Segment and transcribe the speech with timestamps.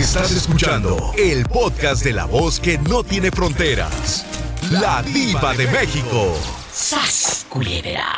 [0.00, 4.24] Estás escuchando el podcast de la voz que no tiene fronteras.
[4.70, 6.34] La diva de México.
[6.72, 8.08] ¡Sas, culebra!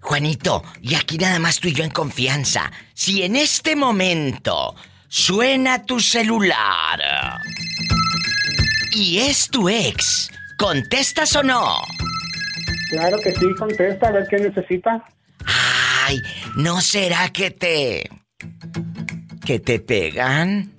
[0.00, 2.70] Juanito, y aquí nada más tú y yo en confianza.
[2.92, 4.74] Si en este momento
[5.08, 7.00] suena tu celular
[8.92, 11.78] y es tu ex, ¿contestas o no?
[12.90, 15.02] Claro que sí, contesta, a ver qué necesita.
[16.04, 16.20] Ay,
[16.56, 18.10] ¿no será que te...
[19.42, 20.74] que te pegan?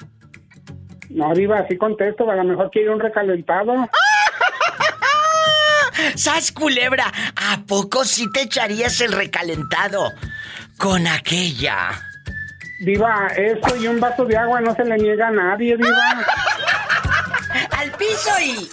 [1.14, 3.74] No, Diva, sí contesto, a lo mejor quiere un recalentado.
[6.16, 7.06] ¡Sas, culebra!
[7.36, 10.12] ¿A poco sí te echarías el recalentado
[10.80, 11.90] con aquella?
[12.80, 16.26] Diva, eso y un vaso de agua no se le niega a nadie, Diva.
[17.78, 18.68] ¡Al piso y...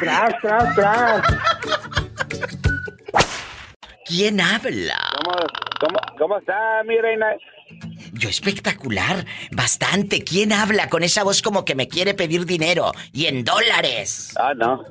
[0.00, 1.22] Tras, tras, tras.
[4.06, 4.98] ¿Quién habla?
[5.22, 5.36] ¿Cómo,
[5.80, 7.36] cómo, cómo está, mi reina?
[8.18, 10.24] Yo espectacular, bastante.
[10.24, 14.34] ¿Quién habla con esa voz como que me quiere pedir dinero y en dólares?
[14.38, 14.82] Ah, no.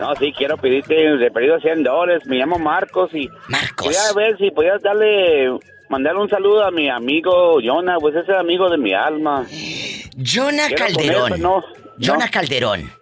[0.00, 2.22] No, sí, quiero pedirte, de pedido 100 dólares.
[2.26, 3.28] Me llamo Marcos y...
[3.48, 3.86] Marcos.
[3.88, 5.50] Quería ver si podías darle...
[5.88, 9.46] Mandarle un saludo a mi amigo Jonah, pues ese amigo de mi alma.
[10.22, 11.40] Jonah Calderón.
[11.40, 11.64] no,
[11.98, 12.30] Jonah no.
[12.30, 12.92] Calderón.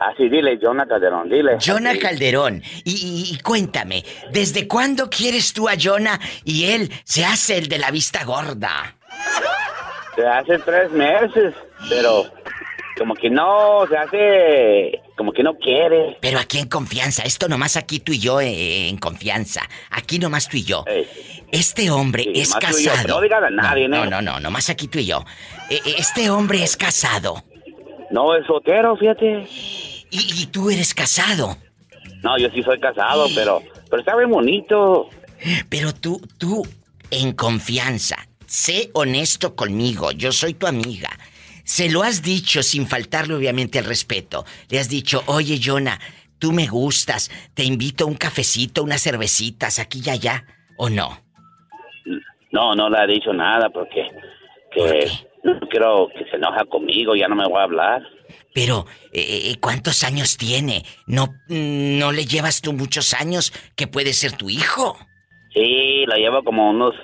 [0.00, 1.58] Ah, sí, dile, Jonah Calderón, dile.
[1.64, 1.96] Jonah.
[1.98, 2.62] Calderón.
[2.84, 7.68] Y, y- y cuéntame, ¿desde cuándo quieres tú a Jonah y él se hace el
[7.68, 8.96] de la vista gorda?
[10.14, 11.54] Se hace tres meses,
[11.88, 12.24] pero
[12.96, 15.00] como que no, se hace...
[15.16, 16.16] Como que no quiere.
[16.20, 19.62] Pero aquí en confianza, esto nomás aquí tú y yo eh, en confianza.
[19.90, 20.84] Aquí nomás tú y yo.
[20.86, 21.08] Ey.
[21.50, 23.08] Este hombre Sí, es yo, casado.
[23.08, 24.08] no digas a nadie, no, ¿eh?
[24.10, 25.24] no, no, nomás aquí tú y yo.
[25.70, 27.42] Eh, eh, Este hombre es casado.
[28.10, 29.46] No, es soltero, fíjate.
[30.10, 31.56] Y, y tú eres casado.
[32.22, 33.62] No, yo sí soy casado, pero...
[33.90, 35.08] Pero está bien bonito.
[35.68, 36.66] Pero tú, tú,
[37.10, 41.10] en confianza, sé honesto conmigo, yo soy tu amiga.
[41.64, 44.44] Se lo has dicho sin faltarle obviamente el respeto.
[44.70, 46.00] Le has dicho, oye Jonah,
[46.38, 50.44] tú me gustas, te invito a un cafecito, unas cervecitas, aquí y allá,
[50.78, 51.20] ¿o no?
[52.50, 54.08] No, no le ha dicho nada porque
[54.72, 55.10] que ¿Por qué?
[55.44, 58.02] no quiero que se enoja conmigo, ya no me voy a hablar.
[58.54, 60.84] Pero, eh, ¿cuántos años tiene?
[61.06, 64.98] ¿No, ¿No le llevas tú muchos años que puede ser tu hijo?
[65.52, 66.94] Sí, la llevo como unos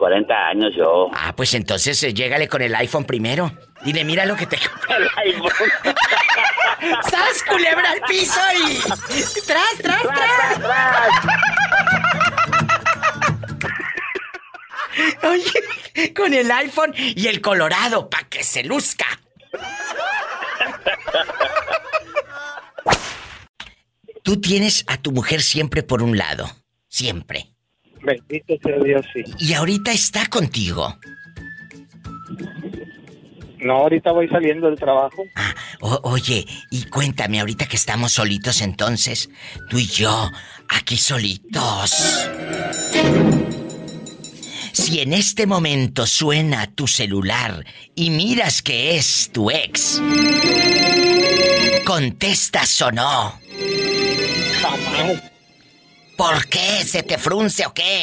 [0.00, 1.10] 40 años yo.
[1.12, 3.52] Ah, pues entonces eh, llégale con el iPhone primero.
[3.84, 4.56] Dile, mira lo que te...
[7.10, 8.78] ¡Sas, culebra al piso y...
[9.46, 10.58] ¡Tras, tras, tras!
[15.22, 19.06] Oye, con el iPhone y el colorado, pa' que se luzca.
[24.22, 26.50] Tú tienes a tu mujer siempre por un lado.
[26.88, 27.52] Siempre.
[28.02, 29.22] Bendito sea Dios, sí.
[29.38, 30.96] Y ahorita está contigo.
[33.58, 35.22] No, ahorita voy saliendo del trabajo.
[35.36, 39.28] Ah, o- oye, y cuéntame ahorita que estamos solitos entonces,
[39.68, 40.30] tú y yo,
[40.68, 41.90] aquí solitos.
[44.72, 50.00] Si en este momento suena tu celular y miras que es tu ex,
[51.84, 53.38] ¿contestas o no?
[54.62, 55.22] Jamás.
[56.20, 56.84] ¿Por qué?
[56.84, 58.02] ¿Se te frunce o qué?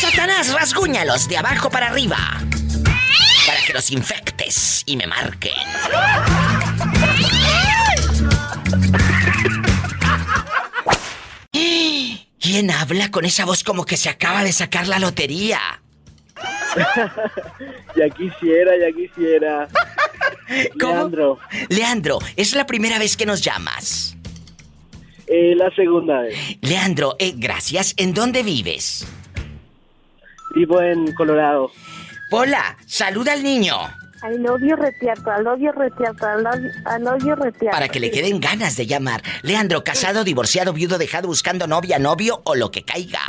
[0.00, 2.18] Satanás, rasguñalos de abajo para arriba.
[3.70, 5.52] Que los infectes y me marquen.
[12.40, 15.60] ¿Quién habla con esa voz como que se acaba de sacar la lotería?
[17.96, 19.68] ya quisiera, ya quisiera.
[20.80, 20.94] ¿Cómo?
[20.94, 21.38] Leandro.
[21.68, 24.16] Leandro, es la primera vez que nos llamas.
[25.28, 26.36] Eh, la segunda vez.
[26.60, 27.94] Leandro, eh, gracias.
[27.98, 29.06] ¿En dónde vives?
[30.56, 31.70] Vivo en Colorado.
[32.30, 33.76] Pola, saluda al niño.
[34.38, 37.70] Love you retiato, love you retiato, love you retiato.
[37.72, 39.22] Para que le queden ganas de llamar.
[39.42, 43.20] Leandro, casado, divorciado, viudo, dejado, buscando novia, novio o lo que caiga.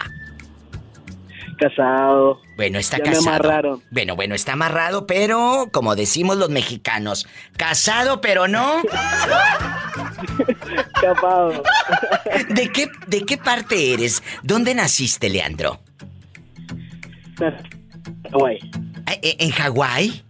[1.58, 2.42] Casado.
[2.58, 3.30] Bueno, está Ya me casado.
[3.30, 3.84] amarraron.
[3.92, 8.82] Bueno, bueno, está amarrado, pero como decimos los mexicanos, casado pero no.
[11.02, 11.64] Capado.
[12.50, 14.22] ¿De qué, de qué parte eres?
[14.44, 15.80] ¿Dónde naciste, Leandro?
[18.32, 18.60] Hawái.
[19.22, 20.24] ¿En Hawái?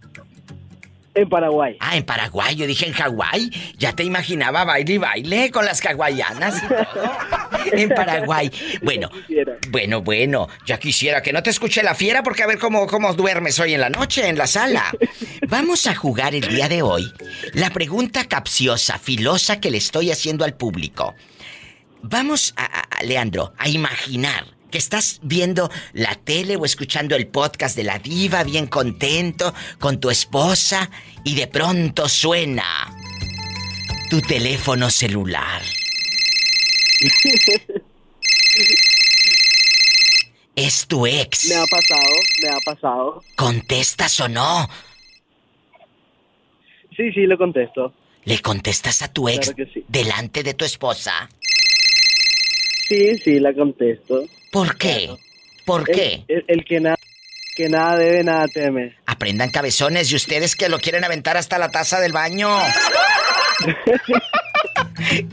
[1.14, 1.76] En Paraguay.
[1.78, 2.56] Ah, en Paraguay.
[2.56, 3.50] Yo dije en Hawái.
[3.76, 6.54] Ya te imaginaba baile y baile con las hawaianas.
[7.72, 8.50] en Paraguay.
[8.82, 9.10] Bueno,
[9.68, 10.48] bueno, bueno.
[10.64, 13.74] Ya quisiera que no te escuche la fiera porque a ver cómo, cómo duermes hoy
[13.74, 14.84] en la noche en la sala.
[15.48, 17.12] Vamos a jugar el día de hoy
[17.52, 21.14] la pregunta capciosa, filosa que le estoy haciendo al público.
[22.00, 27.28] Vamos a, a- a, Leandro, a imaginar que estás viendo la tele o escuchando el
[27.28, 30.90] podcast de la diva bien contento con tu esposa
[31.22, 32.90] y de pronto suena
[34.10, 35.62] tu teléfono celular.
[40.54, 41.46] Es tu ex.
[41.48, 43.22] Me ha pasado, me ha pasado.
[43.36, 44.68] ¿Contestas o no?
[46.94, 47.94] Sí, sí, lo contesto.
[48.24, 49.84] ¿Le contestas a tu ex Claro que sí.
[49.88, 51.28] delante de tu esposa?
[52.92, 54.22] Sí, sí, la contesto.
[54.50, 55.08] ¿Por qué?
[55.64, 56.24] ¿Por qué?
[56.28, 56.96] El, el- que, nada
[57.56, 58.94] que nada debe, nada teme.
[59.06, 62.48] Aprendan cabezones y ustedes que lo quieren aventar hasta la taza del baño.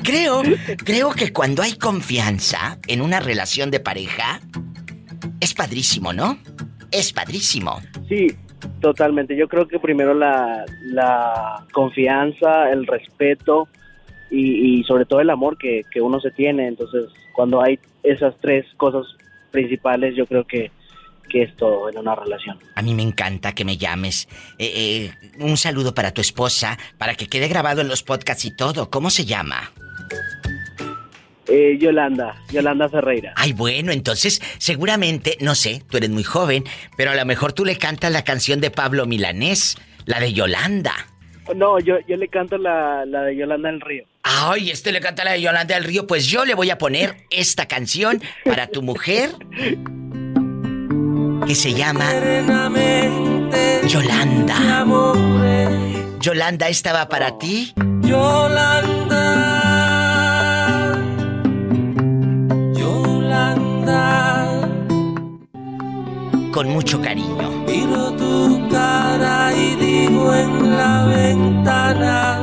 [0.03, 0.41] creo,
[0.85, 4.39] creo que cuando hay confianza en una relación de pareja,
[5.41, 6.37] es padrísimo, ¿no?
[6.91, 7.81] Es padrísimo.
[8.07, 8.27] Sí,
[8.81, 9.35] totalmente.
[9.35, 13.67] Yo creo que primero la, la confianza, el respeto
[14.31, 16.67] y, y sobre todo el amor que, que uno se tiene.
[16.67, 17.03] Entonces,
[17.39, 19.05] cuando hay esas tres cosas
[19.49, 20.71] principales, yo creo que,
[21.29, 22.59] que es todo en una relación.
[22.75, 24.27] A mí me encanta que me llames.
[24.57, 28.51] Eh, eh, un saludo para tu esposa, para que quede grabado en los podcasts y
[28.51, 28.89] todo.
[28.89, 29.71] ¿Cómo se llama?
[31.47, 33.31] Eh, Yolanda, Yolanda Ferreira.
[33.37, 36.65] Ay, bueno, entonces seguramente, no sé, tú eres muy joven,
[36.97, 40.93] pero a lo mejor tú le cantas la canción de Pablo Milanés, la de Yolanda.
[41.55, 44.05] No, yo, yo le canto la, la de Yolanda del Río.
[44.23, 47.15] Ay, este le canta la de Yolanda del Río, pues yo le voy a poner
[47.29, 49.31] esta canción para tu mujer
[51.47, 52.05] que se llama
[53.87, 54.85] Yolanda.
[56.19, 57.73] Yolanda, esta va para ti.
[58.01, 59.68] Yolanda,
[66.51, 67.49] Con mucho cariño.
[67.67, 72.39] miro tu cara y digo en la ventana,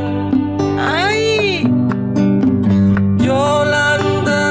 [0.79, 1.64] ¡Ay!
[3.19, 4.42] Yolanda,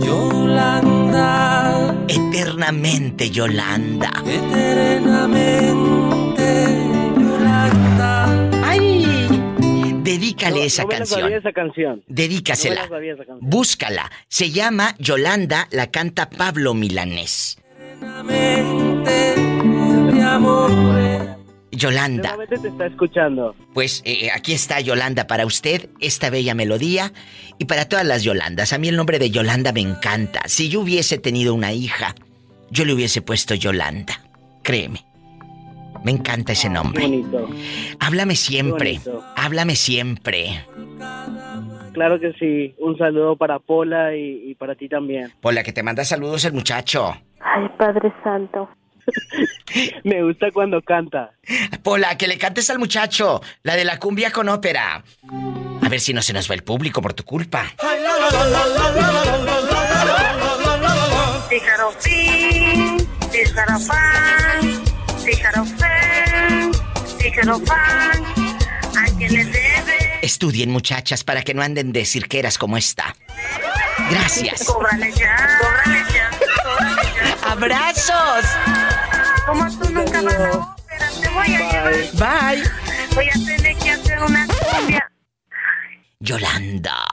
[0.00, 1.74] Yolanda,
[2.08, 4.10] Eternamente, Yolanda.
[4.26, 6.85] eternamente,
[10.36, 11.20] Dedícale esa no canción.
[11.20, 12.04] sabía esa canción.
[12.06, 12.86] Dedícasela.
[12.86, 13.38] No esa canción.
[13.40, 14.10] Búscala.
[14.28, 17.58] Se llama Yolanda, la canta Pablo Milanés.
[21.72, 22.30] Yolanda.
[22.30, 23.54] Seguramente te está escuchando.
[23.74, 27.12] Pues eh, aquí está Yolanda para usted, esta bella melodía
[27.58, 28.72] y para todas las Yolandas.
[28.72, 30.42] A mí el nombre de Yolanda me encanta.
[30.46, 32.14] Si yo hubiese tenido una hija,
[32.70, 34.22] yo le hubiese puesto Yolanda.
[34.62, 35.04] Créeme.
[36.06, 37.02] Me encanta ese Qué nombre.
[37.02, 37.50] bonito.
[37.98, 39.00] Háblame siempre.
[39.04, 39.24] bonito.
[39.34, 40.64] Háblame siempre.
[41.92, 42.76] Claro que sí.
[42.78, 45.32] Un saludo para Pola y, y para ti también.
[45.40, 47.10] Por la que te manda saludos el muchacho.
[47.40, 48.70] Ay, Padre Santo.
[50.04, 51.32] Me gusta cuando canta.
[51.82, 55.02] Pola, que le cantes al muchacho, la de la cumbia con ópera.
[55.82, 57.64] A ver si no se nos va el público por tu culpa.
[61.48, 62.96] Tíjaro fin,
[63.32, 64.84] tíjaro fan,
[70.22, 73.14] Estudien, muchachas, para que no anden de cirqueras como esta.
[74.10, 74.64] Gracias.
[74.64, 76.30] Cóbrale ya, cóbrale ya,
[76.62, 77.50] cóbrale ya.
[77.50, 78.44] ¡Abrazos!
[79.46, 82.54] Como tú nunca vas a ópera, te voy a llevar.
[82.54, 82.62] Bye.
[83.14, 85.10] Voy a tener que hacer una cumbia.
[86.20, 87.04] Yolanda.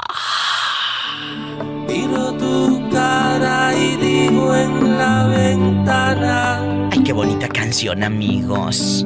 [1.87, 9.05] Miro tu cara y digo en la ventana, Ay, qué bonita canción, amigos.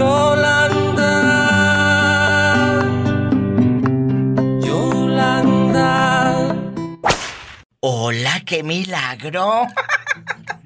[0.00, 1.12] Yolanda,
[4.64, 5.90] Yolanda.
[7.80, 9.66] Hola, qué milagro.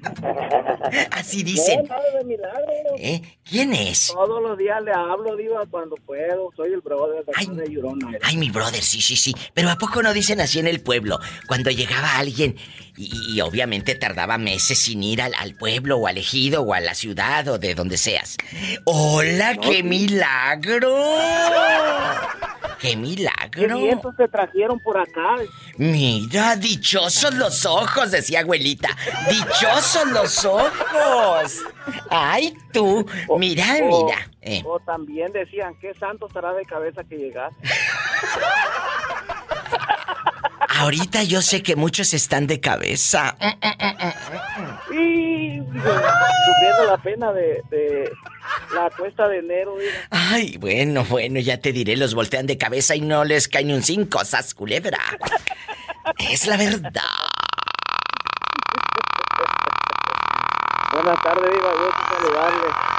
[1.11, 1.83] Así dicen.
[1.87, 2.95] nada de milagro.
[2.97, 3.21] ¿Eh?
[3.43, 4.07] ¿Quién es?
[4.07, 6.49] Todos los días le hablo, Diva, cuando puedo.
[6.55, 7.47] Soy el brother de, Ay.
[7.47, 8.17] de Llorona.
[8.21, 9.33] Ay, mi brother, sí, sí, sí.
[9.53, 11.19] Pero ¿a poco no dicen así en el pueblo?
[11.47, 12.55] Cuando llegaba alguien
[12.97, 16.79] y, y obviamente tardaba meses sin ir al, al pueblo o al ejido o a
[16.79, 18.37] la ciudad o de donde seas.
[18.85, 20.95] ¡Hola, qué milagro!
[22.79, 23.77] ¡Qué milagro!
[23.79, 25.35] Y estos te trajeron por acá.
[25.77, 28.89] Mira, dichosos los ojos, decía abuelita.
[29.29, 31.61] Dichosos los ojos.
[32.09, 33.05] Ay, tú.
[33.37, 34.29] Mira, o- mira.
[34.41, 37.57] Eh, O también decían, ¿qué santo estará de cabeza que llegaste?
[40.77, 43.35] ahorita yo sé que muchos están de cabeza.
[44.91, 45.83] Y digo,
[46.45, 48.11] sufriendo la pena de, de
[48.73, 49.91] la cuesta de enero, Diva.
[50.11, 53.73] Ay, bueno, bueno, ya te diré, los voltean de cabeza y no les cae ni
[53.73, 54.99] un cinco, sas culebra.
[56.17, 56.91] Es la verdad.
[60.93, 61.71] Buenas tardes, Diva.
[61.73, 62.94] Gusto saludarle.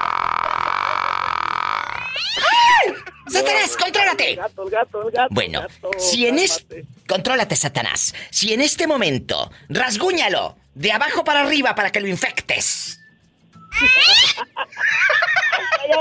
[3.28, 4.35] ¡Satanás, El contrólate!
[4.37, 5.35] gato, el gato, el gato.
[5.35, 6.59] Bueno, el gato, si en es...
[6.59, 6.85] cálmate.
[7.09, 8.14] Contrólate, Satanás.
[8.30, 12.95] Si en este momento rasguñalo de abajo para arriba para que lo infectes.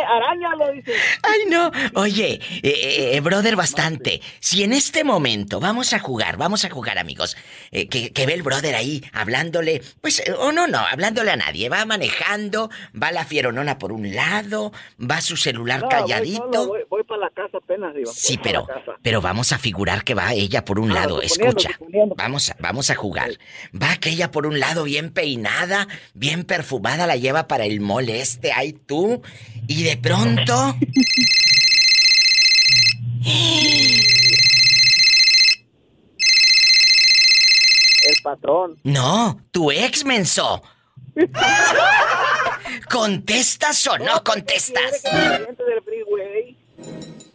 [0.07, 0.93] Arañalo, dice.
[1.23, 1.71] Ay, no.
[1.93, 4.21] Oye, eh, eh, brother, bastante.
[4.39, 7.37] Si en este momento vamos a jugar, vamos a jugar, amigos.
[7.71, 11.35] eh, que, que ve el brother ahí hablándole, pues, eh, o no, no, hablándole a
[11.35, 11.69] nadie.
[11.69, 12.69] Va manejando,
[13.01, 16.43] va la fieronona por un lado, va su celular No, voy calladito.
[16.53, 17.93] solo, Voy, voy para la casa apenas.
[18.13, 18.67] Sí, pero,
[19.03, 21.21] pero vamos a figurar que va ella por un Ah, lado.
[21.21, 22.15] Escucha, suponiendo.
[22.15, 23.29] vamos a, vamos a jugar.
[23.79, 28.51] Va aquella por un lado bien peinada, bien perfumada, la lleva para el mole este,
[28.51, 29.21] ay tú,
[29.67, 30.75] y de pronto.
[38.07, 38.77] El patrón.
[38.83, 40.61] No, tu ex menso.
[42.89, 45.03] ¿Contestas o no contestas?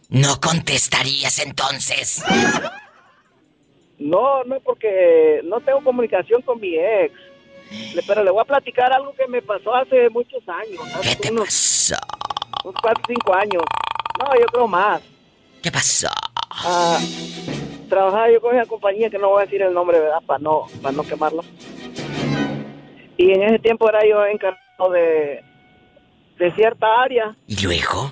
[0.09, 2.23] No contestarías entonces.
[3.97, 7.13] No, no, porque no tengo comunicación con mi ex.
[8.07, 10.81] Pero le voy a platicar algo que me pasó hace muchos años.
[11.01, 11.95] ¿Qué Hace te unos, pasó?
[12.65, 13.63] unos 4 5 años.
[14.19, 15.01] No, yo creo más.
[15.63, 16.07] ¿Qué pasó?
[16.49, 16.99] Ah,
[17.89, 20.21] trabajaba yo con una compañía que no voy a decir el nombre, ¿verdad?
[20.25, 21.43] Para no, para no quemarlo.
[23.17, 25.43] Y en ese tiempo era yo encargado de,
[26.39, 28.11] de cierta área ¿Y luego?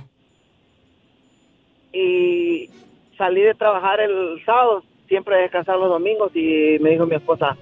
[1.92, 2.70] y
[3.18, 7.58] salí de trabajar el sábado, siempre descansar los domingos y me dijo mi esposa,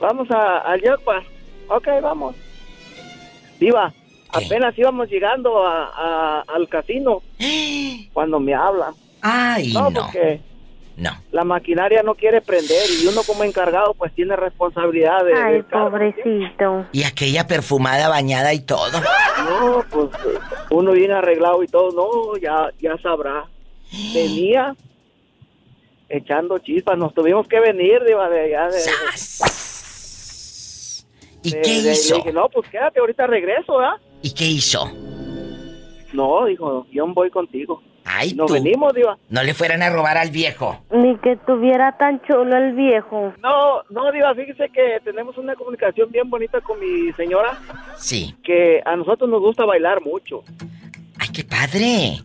[0.00, 1.22] vamos a, al Jackpot.
[1.68, 2.34] Ok, vamos.
[3.58, 3.92] Viva,
[4.32, 4.44] ¿Qué?
[4.46, 7.22] apenas íbamos llegando a, a- al casino
[8.12, 8.92] cuando me habla.
[9.22, 10.00] Ay, No, no.
[10.02, 10.40] porque
[10.96, 11.10] No.
[11.30, 15.34] la maquinaria no quiere prender y uno como encargado pues tiene responsabilidad de...
[15.34, 16.86] Ay, pobrecito.
[16.92, 18.98] Y aquella perfumada, bañada y todo.
[19.44, 20.08] No, pues
[20.70, 23.44] uno viene arreglado y todo, no, ya, ya sabrá.
[24.14, 24.74] Venía
[26.08, 28.66] echando chispas, nos tuvimos que venir de, de allá.
[28.68, 29.69] De, ¡Sas!
[31.42, 32.16] ¿Y de- qué de- le hizo?
[32.16, 33.96] dije, no, pues quédate, ahorita regreso, ¿verdad?
[34.22, 34.90] ¿Y qué hizo?
[36.12, 37.82] No, dijo, yo voy contigo.
[38.04, 38.54] Ay, Nos tú.
[38.54, 39.16] venimos, Diva.
[39.28, 40.82] No le fueran a robar al viejo.
[40.90, 43.32] Ni que tuviera tan chulo el viejo.
[43.40, 47.58] No, no, Diva, fíjese que tenemos una comunicación bien bonita con mi señora,
[47.98, 48.34] Sí.
[48.42, 50.42] que a nosotros nos gusta bailar mucho.
[51.18, 52.18] ¡Ay, qué padre!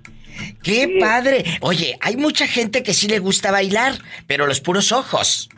[0.63, 0.97] ¡Qué Sí.
[0.99, 1.43] padre!
[1.61, 3.93] Oye, hay mucha gente que sí le gusta bailar,
[4.27, 5.49] pero los puros ojos.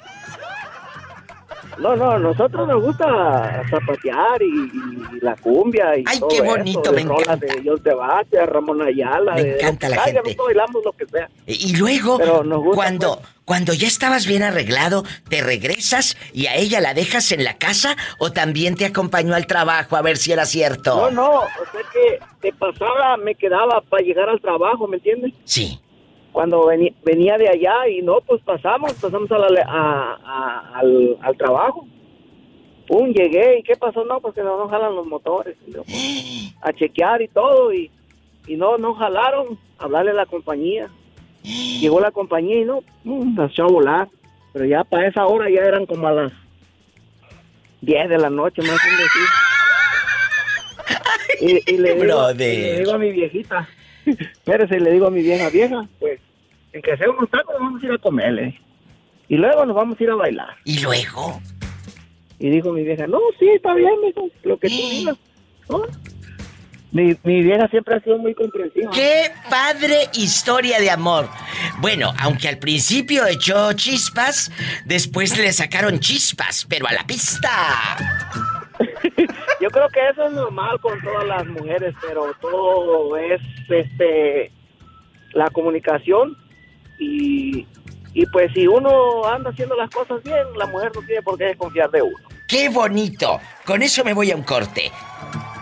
[1.79, 6.35] No, no, a nosotros nos gusta zapatear y, y la cumbia y Ay, todo qué
[6.37, 7.35] eso, bonito, de me encanta.
[7.45, 9.35] de John Sebastián, Ramón Ayala.
[9.35, 10.21] Me de- encanta la Ay, gente.
[10.23, 11.29] Nosotros bailamos lo que sea.
[11.45, 12.19] Y luego,
[12.73, 13.27] cuando, pues.
[13.45, 17.95] cuando ya estabas bien arreglado, ¿te regresas y a ella la dejas en la casa
[18.19, 20.95] o también te acompañó al trabajo a ver si era cierto?
[20.95, 25.33] No, no, o sea que de pasada me quedaba para llegar al trabajo, ¿me entiendes?
[25.45, 25.79] Sí.
[26.37, 31.17] Cuando veni- venía de allá y no, pues pasamos, pasamos a la- a- a- al,
[31.19, 31.87] al trabajo.
[32.87, 34.05] Pum, llegué y ¿qué pasó?
[34.05, 35.57] No, pues que no nos jalan los motores.
[35.65, 37.89] Yo, pues, a chequear y todo y
[38.45, 40.89] y no, no jalaron hablarle a la compañía.
[41.81, 42.83] Llegó la compañía y no,
[43.35, 44.07] la echó a volar.
[44.53, 46.31] Pero ya para esa hora ya eran como a las
[47.81, 49.07] 10 de la noche, más o menos.
[51.41, 53.67] Y, y le, digo, y le digo a mi viejita,
[54.05, 56.19] espérese, le digo a mi vieja, vieja, pues,
[56.81, 58.59] que sea unos tacos vamos a ir a comerle.
[59.29, 60.55] Y luego nos vamos a ir a bailar.
[60.63, 61.41] Y luego,
[62.39, 63.93] Y dijo mi vieja, no, sí, está bien,
[64.43, 65.17] lo que tú digas.
[65.69, 65.83] ¿no?
[66.91, 68.91] Mi, mi vieja siempre ha sido muy comprensiva.
[68.91, 71.27] ¡qué padre historia de amor!
[71.79, 74.51] Bueno, aunque al principio echó chispas,
[74.85, 77.49] después le sacaron chispas, pero a la pista.
[79.61, 84.51] Yo creo que eso es normal con todas las mujeres, pero todo es este
[85.33, 86.37] la comunicación
[86.99, 87.67] y,
[88.13, 91.45] y pues si uno anda haciendo las cosas bien, la mujer no tiene por qué
[91.45, 92.17] desconfiar de uno.
[92.47, 93.39] ¡Qué bonito!
[93.65, 94.91] Con eso me voy a un corte.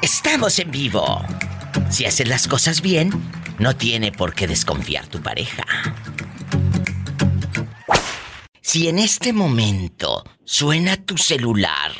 [0.01, 1.23] Estamos en vivo.
[1.89, 3.09] Si haces las cosas bien,
[3.59, 5.63] no tiene por qué desconfiar tu pareja.
[8.61, 11.91] Si en este momento suena tu celular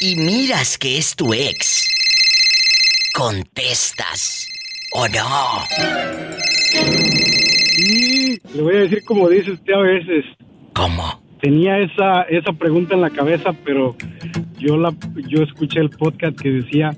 [0.00, 1.88] y miras que es tu ex,
[3.14, 4.48] contestas
[4.92, 5.66] o no.
[8.54, 10.24] Le voy a decir como dice usted a veces.
[10.74, 11.22] ¿Cómo?
[11.40, 13.96] Tenía esa, esa pregunta en la cabeza, pero
[14.58, 14.94] yo la
[15.28, 16.92] yo escuché el podcast que decía,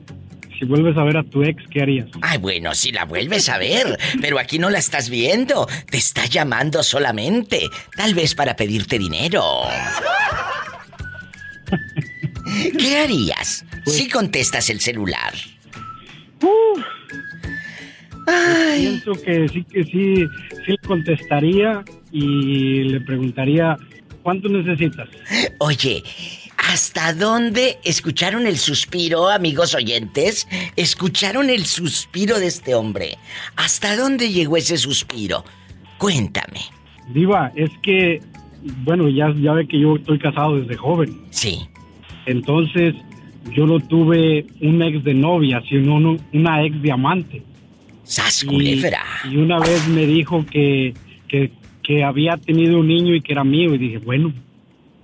[0.58, 2.08] si vuelves a ver a tu ex, ¿qué harías?
[2.22, 5.66] Ay, bueno, si la vuelves a ver, pero aquí no la estás viendo.
[5.90, 7.68] Te está llamando solamente.
[7.96, 9.42] Tal vez para pedirte dinero.
[12.78, 15.32] ¿Qué harías si contestas el celular?
[18.26, 20.14] Ay, Pienso que sí, que sí,
[20.64, 23.76] sí le contestaría y le preguntaría,
[24.22, 25.08] ¿cuánto necesitas?
[25.58, 26.02] oye,
[26.56, 30.48] ¿hasta dónde escucharon el suspiro, amigos oyentes?
[30.76, 33.16] ¿Escucharon el suspiro de este hombre?
[33.56, 35.44] ¿Hasta dónde llegó ese suspiro?
[35.98, 36.60] Cuéntame.
[37.08, 38.20] Diva, es que,
[38.84, 41.16] bueno, ya, ya ve que yo estoy casado desde joven.
[41.30, 41.60] Sí.
[42.26, 42.94] Entonces,
[43.52, 47.42] yo no tuve un ex de novia, sino una ex de amante.
[48.06, 49.04] ¡Sas Y, culebra!
[49.30, 50.94] y una vez me dijo que,
[51.28, 51.50] que,
[51.82, 53.74] que había tenido un niño y que era mío.
[53.74, 54.32] Y dije, bueno,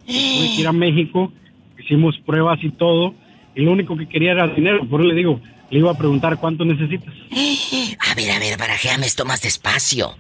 [0.07, 1.33] tuve que ir a México,
[1.79, 3.15] hicimos pruebas y todo.
[3.55, 4.89] Y lo único que quería era dinero.
[4.89, 7.13] Por eso le digo, le iba a preguntar cuánto necesitas.
[8.11, 10.15] A ver, a ver, barajéame esto más despacio.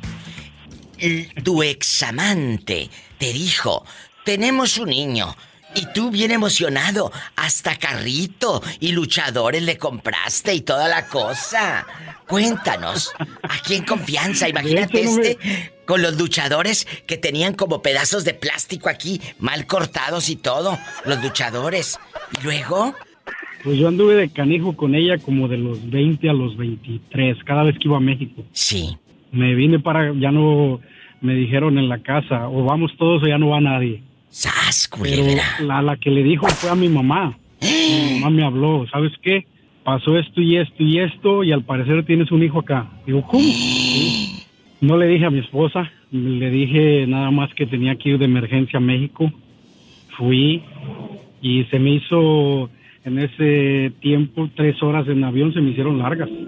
[1.43, 3.85] Tu examante te dijo,
[4.25, 5.35] tenemos un niño.
[5.75, 11.87] Y tú bien emocionado, hasta carrito y luchadores le compraste y toda la cosa.
[12.27, 15.39] Cuéntanos, aquí en confianza, imagínate este
[15.87, 21.23] con los luchadores que tenían como pedazos de plástico aquí, mal cortados y todo, los
[21.23, 21.99] luchadores.
[22.41, 22.95] Y luego,
[23.65, 27.65] Pues yo anduve de canijo con ella como de los 20 a los 23, cada
[27.65, 28.45] vez que iba a México.
[28.53, 28.97] sí,
[29.33, 30.81] Me vine para, ya no,
[31.21, 34.03] me dijeron en la casa, o vamos todos o ya no va nadie.
[34.33, 35.25] Sas Pero
[35.61, 37.39] la, la que le dijo fue a mi mamá.
[37.61, 39.47] Mi mamá me habló, ¿sabes qué?
[39.85, 42.91] Pasó esto y esto y esto y al parecer tienes un hijo acá.
[43.07, 43.45] Digo, ¿cómo?
[43.53, 44.39] Sí.
[44.81, 48.25] No le dije a mi esposa, le dije nada más que tenía que ir de
[48.25, 49.31] emergencia a México.
[50.17, 50.63] Fui
[51.41, 52.69] y se me hizo
[53.05, 56.29] en ese tiempo tres horas en avión se me hicieron largas.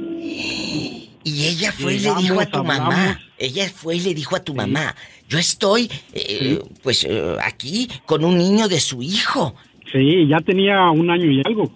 [1.27, 2.90] Y ella fue y le dijo a tu hablamos.
[2.90, 3.20] mamá.
[3.38, 4.94] Ella fue y le dijo a tu mamá.
[5.29, 9.55] Yo estoy, eh, pues, eh, aquí con un niño de su hijo.
[9.93, 11.73] Sí, ya tenía un año y algo.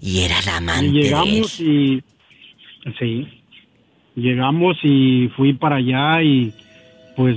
[0.00, 1.02] Y era la Y amante de él.
[1.04, 2.02] llegamos y
[2.98, 3.28] sí,
[4.16, 6.52] llegamos y fui para allá y
[7.16, 7.36] pues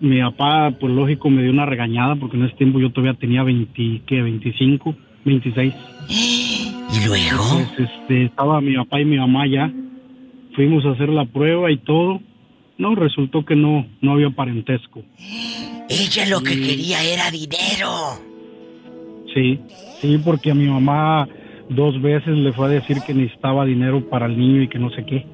[0.00, 3.42] mi papá, pues lógico, me dio una regañada porque en ese tiempo yo todavía tenía
[3.44, 4.20] 20, ¿qué?
[4.20, 4.94] 25,
[5.24, 5.72] 26.
[6.08, 7.42] Y luego,
[7.76, 9.72] Pues este, estaba mi papá y mi mamá ya.
[10.54, 12.20] Fuimos a hacer la prueba y todo.
[12.78, 15.02] No, resultó que no, no había parentesco.
[15.88, 18.20] ella lo que quería era dinero.
[19.34, 19.60] Sí,
[20.00, 21.28] sí, porque a mi mamá
[21.68, 24.90] dos veces le fue a decir que necesitaba dinero para el niño y que no
[24.90, 25.26] sé qué.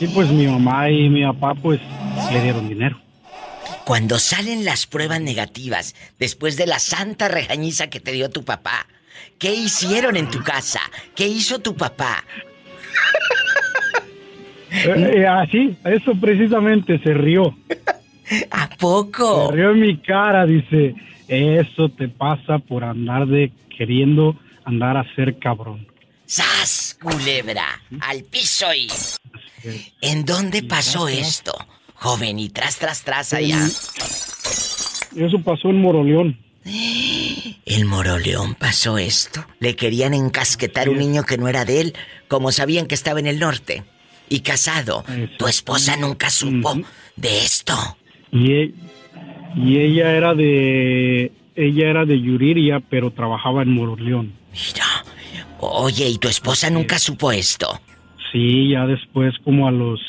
[0.00, 1.80] Y pues mi mamá y mi papá pues
[2.32, 2.98] le dieron dinero.
[3.84, 8.86] Cuando salen las pruebas negativas, después de la santa regañiza que te dio tu papá,
[9.38, 10.80] ¿qué hicieron en tu casa?
[11.14, 12.22] ¿Qué hizo tu papá?
[14.70, 17.56] Eh, eh, así, eso precisamente se rió.
[18.50, 19.48] ¿A poco?
[19.48, 20.94] Se rió en mi cara, dice,
[21.28, 25.86] eso te pasa por andar de queriendo andar a ser cabrón.
[26.26, 27.80] ¡Sas, culebra!
[28.00, 28.88] ¡Al piso y...
[30.02, 31.52] ¿En dónde pasó esto?
[31.94, 33.58] Joven, y tras, tras, tras allá.
[35.16, 36.38] Eso pasó en Moroleón.
[37.64, 39.44] El Moroleón pasó esto.
[39.58, 41.94] Le querían encasquetar un niño que no era de él,
[42.28, 43.84] como sabían que estaba en el norte.
[44.28, 45.04] Y casado.
[45.38, 46.74] Tu esposa nunca supo
[47.16, 47.74] de esto.
[48.32, 48.74] Y, e-
[49.56, 54.32] y ella era de ella era de Yuriria, pero trabajaba en Moroleón.
[54.52, 54.86] Mira.
[55.60, 57.66] Oye, ¿y tu esposa nunca supo esto?
[58.30, 60.00] Sí, ya después, como a los,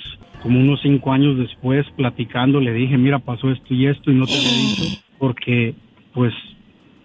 [0.43, 4.27] como unos cinco años después, platicando, le dije, mira, pasó esto y esto y no
[4.27, 5.73] te lo dicho, porque,
[6.13, 6.33] pues,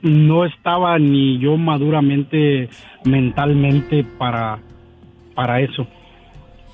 [0.03, 2.69] no estaba ni yo maduramente,
[3.07, 4.59] mentalmente para,
[5.35, 5.87] para eso.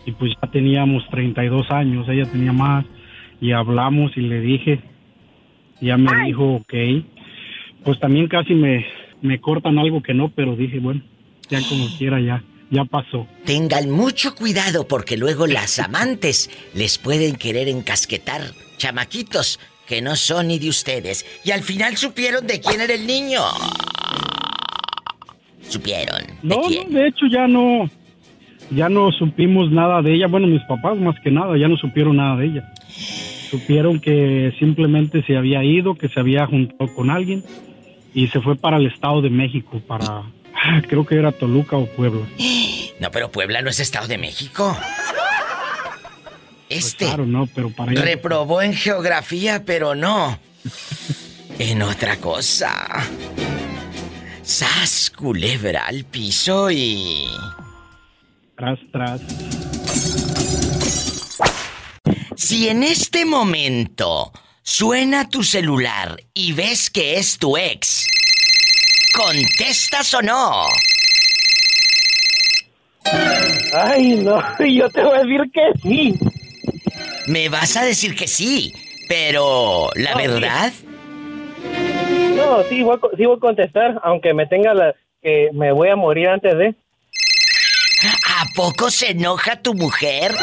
[0.06, 2.84] Y pues ya teníamos 32 años, ella tenía más,
[3.40, 4.80] y hablamos y le dije,
[5.80, 6.74] ya me dijo, ok.
[7.84, 8.84] Pues también casi me,
[9.22, 11.02] me cortan algo que no, pero dije, bueno,
[11.48, 13.26] ya como quiera, ya, ya pasó.
[13.44, 18.42] Tengan mucho cuidado porque luego las amantes les pueden querer encasquetar
[18.78, 21.26] chamaquitos que no son ni de ustedes.
[21.44, 23.40] Y al final supieron de quién era el niño.
[25.68, 26.22] Supieron.
[26.42, 26.92] ¿De No, quién?
[26.92, 27.88] no, de hecho ya no,
[28.70, 30.26] ya no supimos nada de ella.
[30.28, 32.72] Bueno, mis papás más que nada ya no supieron nada de ella.
[33.50, 37.42] Supieron que simplemente se había ido, que se había juntado con alguien
[38.14, 40.22] y se fue para el Estado de México, para,
[40.88, 42.26] creo que era Toluca o Puebla.
[43.00, 44.76] No, pero Puebla no es Estado de México.
[46.68, 48.02] Pues Este claro, no, pero para allá.
[48.02, 50.38] reprobó en geografía, pero no.
[51.59, 52.72] En otra cosa.
[54.40, 57.26] Sas culebra al piso y.
[58.60, 59.20] Tras, tras.
[62.36, 68.06] Si en este momento suena tu celular y ves que es tu ex,
[69.16, 70.66] ¿contestas o no?
[73.72, 76.14] Ay, no, yo te voy a decir que sí.
[77.28, 78.74] Me vas a decir que sí,
[79.08, 80.26] pero la No, sí.
[80.26, 80.72] verdad,
[82.36, 85.88] No, sí voy, a sí voy a contestar, aunque me tenga la que me voy
[85.88, 86.74] a morir antes de.
[88.60, 90.34] ¿A poco se enoja tu mujer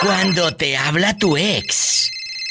[0.00, 2.10] cuando te habla tu ex?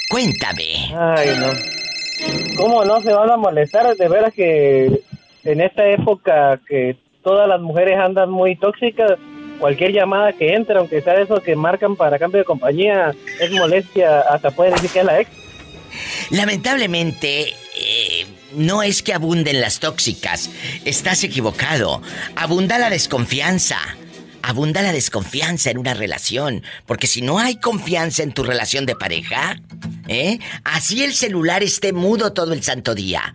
[0.10, 0.94] Cuéntame.
[0.98, 2.56] Ay, no.
[2.56, 3.94] ¿Cómo no se van a molestar?
[3.98, 5.04] De veras que
[5.44, 9.20] en esta época que todas las mujeres andan muy tóxicas,
[9.60, 14.22] cualquier llamada que entre, aunque sea eso que marcan para cambio de compañía, es molestia,
[14.22, 15.30] hasta puede decir que es la ex.
[16.30, 20.50] Lamentablemente, eh, no es que abunden las tóxicas.
[20.86, 22.02] Estás equivocado.
[22.38, 23.80] Abunda la desconfianza.
[24.48, 26.64] Abunda la desconfianza en una relación.
[26.86, 29.58] Porque si no hay confianza en tu relación de pareja,
[30.08, 30.40] ¿eh?
[30.64, 33.34] Así el celular esté mudo todo el santo día.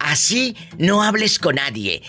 [0.00, 2.02] Así no hables con nadie.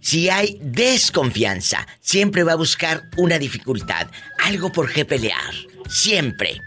[0.00, 4.08] Si hay desconfianza, siempre va a buscar una dificultad,
[4.42, 5.54] algo por qué pelear.
[5.88, 6.60] Siempre.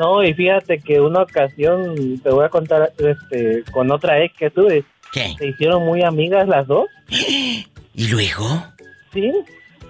[0.00, 4.50] No, y fíjate que una ocasión, te voy a contar, este, con otra ex que
[4.50, 5.32] tuve, ¿Qué?
[5.38, 6.86] se hicieron muy amigas las dos,
[7.94, 8.66] ¿Y luego?
[9.12, 9.30] sí,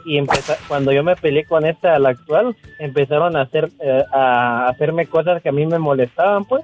[0.05, 4.69] y empeza- cuando yo me peleé con esta, la actual, empezaron a hacer, eh, a
[4.69, 6.63] hacerme cosas que a mí me molestaban, pues,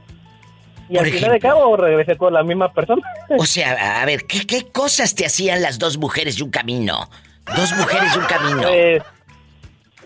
[0.88, 3.02] y Por al final de cabo regresé con la misma persona.
[3.38, 7.08] O sea, a ver, ¿qué, qué cosas te hacían las dos mujeres de un camino?
[7.56, 8.62] Dos mujeres de un camino.
[8.68, 9.02] Pues,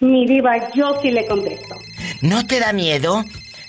[0.00, 1.76] Mi diva, yo sí le contesto.
[2.22, 3.24] ¿No te da miedo?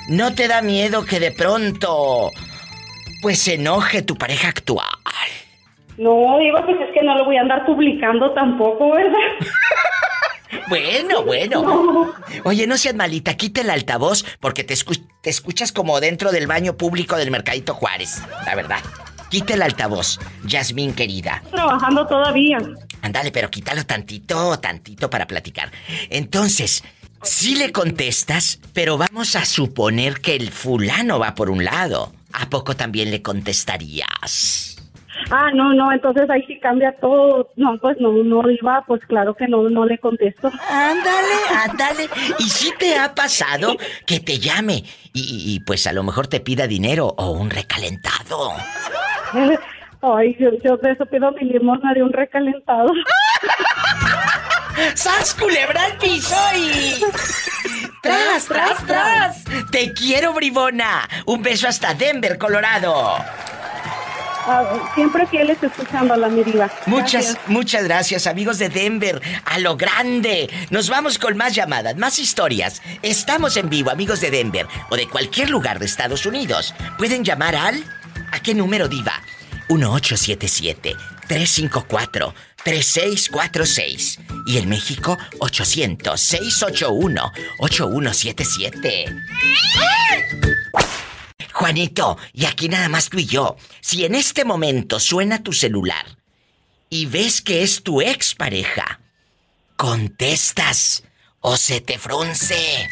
[0.08, 2.32] ¿No te da miedo que de pronto
[3.22, 4.95] pues se enoje tu pareja actual?
[5.98, 9.18] No, digo, pues es que no lo voy a andar publicando tampoco, ¿verdad?
[10.68, 12.14] Bueno, bueno.
[12.44, 14.76] Oye, no seas malita, quita el altavoz porque te,
[15.22, 18.80] te escuchas como dentro del baño público del Mercadito Juárez, la verdad.
[19.30, 21.44] Quita el altavoz, Yasmín querida.
[21.52, 22.58] Trabajando todavía.
[23.02, 25.72] Ándale, pero quítalo tantito, tantito para platicar.
[26.10, 26.84] Entonces,
[27.22, 32.14] sí le contestas, pero vamos a suponer que el fulano va por un lado.
[32.34, 34.75] ¿A poco también le contestarías?
[35.32, 37.52] Ah, no, no, entonces ahí sí cambia todo.
[37.56, 40.52] No, pues no, no iba, pues claro que no, no le contesto.
[40.70, 42.10] Ándale, ándale.
[42.40, 43.76] ¿Y si te ha pasado
[44.06, 48.52] que te llame y, pues a lo mejor te pida dinero o un recalentado?
[50.02, 52.94] Ay, yo, yo de eso pido mi limosna de un recalentado.
[54.94, 57.02] ¡Sas culebra al piso y...
[58.02, 59.44] ¡Tras, tras, tras!
[59.72, 61.10] ¡Te quiero, bribona!
[61.26, 63.16] Un beso hasta Denver, Colorado.
[64.48, 66.72] Ah, siempre fieles escuchando a la mirida.
[66.86, 69.22] Muchas, muchas gracias, amigos de Denver.
[69.46, 70.50] A lo grande.
[70.70, 72.82] Nos vamos con más llamadas, más historias.
[73.02, 76.76] Estamos en vivo, amigos de Denver o de cualquier lugar de Estados Unidos.
[76.98, 77.84] Pueden llamar al.
[78.32, 79.14] ¿A qué número diva?
[79.70, 80.96] 1877
[81.28, 89.06] 354 3646 y en México 800 681 8177.
[91.56, 93.56] Juanito, y aquí nada más tú y yo.
[93.80, 96.06] Si en este momento suena tu celular
[96.90, 99.00] y ves que es tu expareja,
[99.78, 101.06] contestas
[101.40, 102.90] o se te frunce.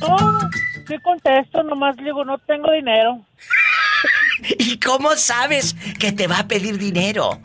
[0.00, 0.50] No,
[0.86, 3.24] sí contesto, nomás digo, no tengo dinero.
[4.58, 7.40] ¿Y cómo sabes que te va a pedir dinero?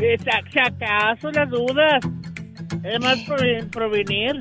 [0.00, 2.02] Eh, si acaso las dudas.
[2.82, 3.18] Es más
[3.70, 4.38] provenir.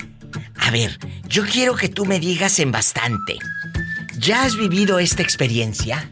[0.56, 3.38] A ver, yo quiero que tú me digas en bastante.
[4.24, 6.10] ¿Ya has vivido esta experiencia?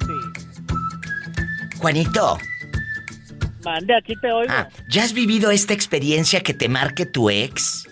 [0.00, 0.14] Sí.
[1.76, 2.38] Juanito.
[3.62, 4.50] Mande, aquí te oigo.
[4.50, 7.86] Ah, ¿ya has vivido esta experiencia que te marque tu ex?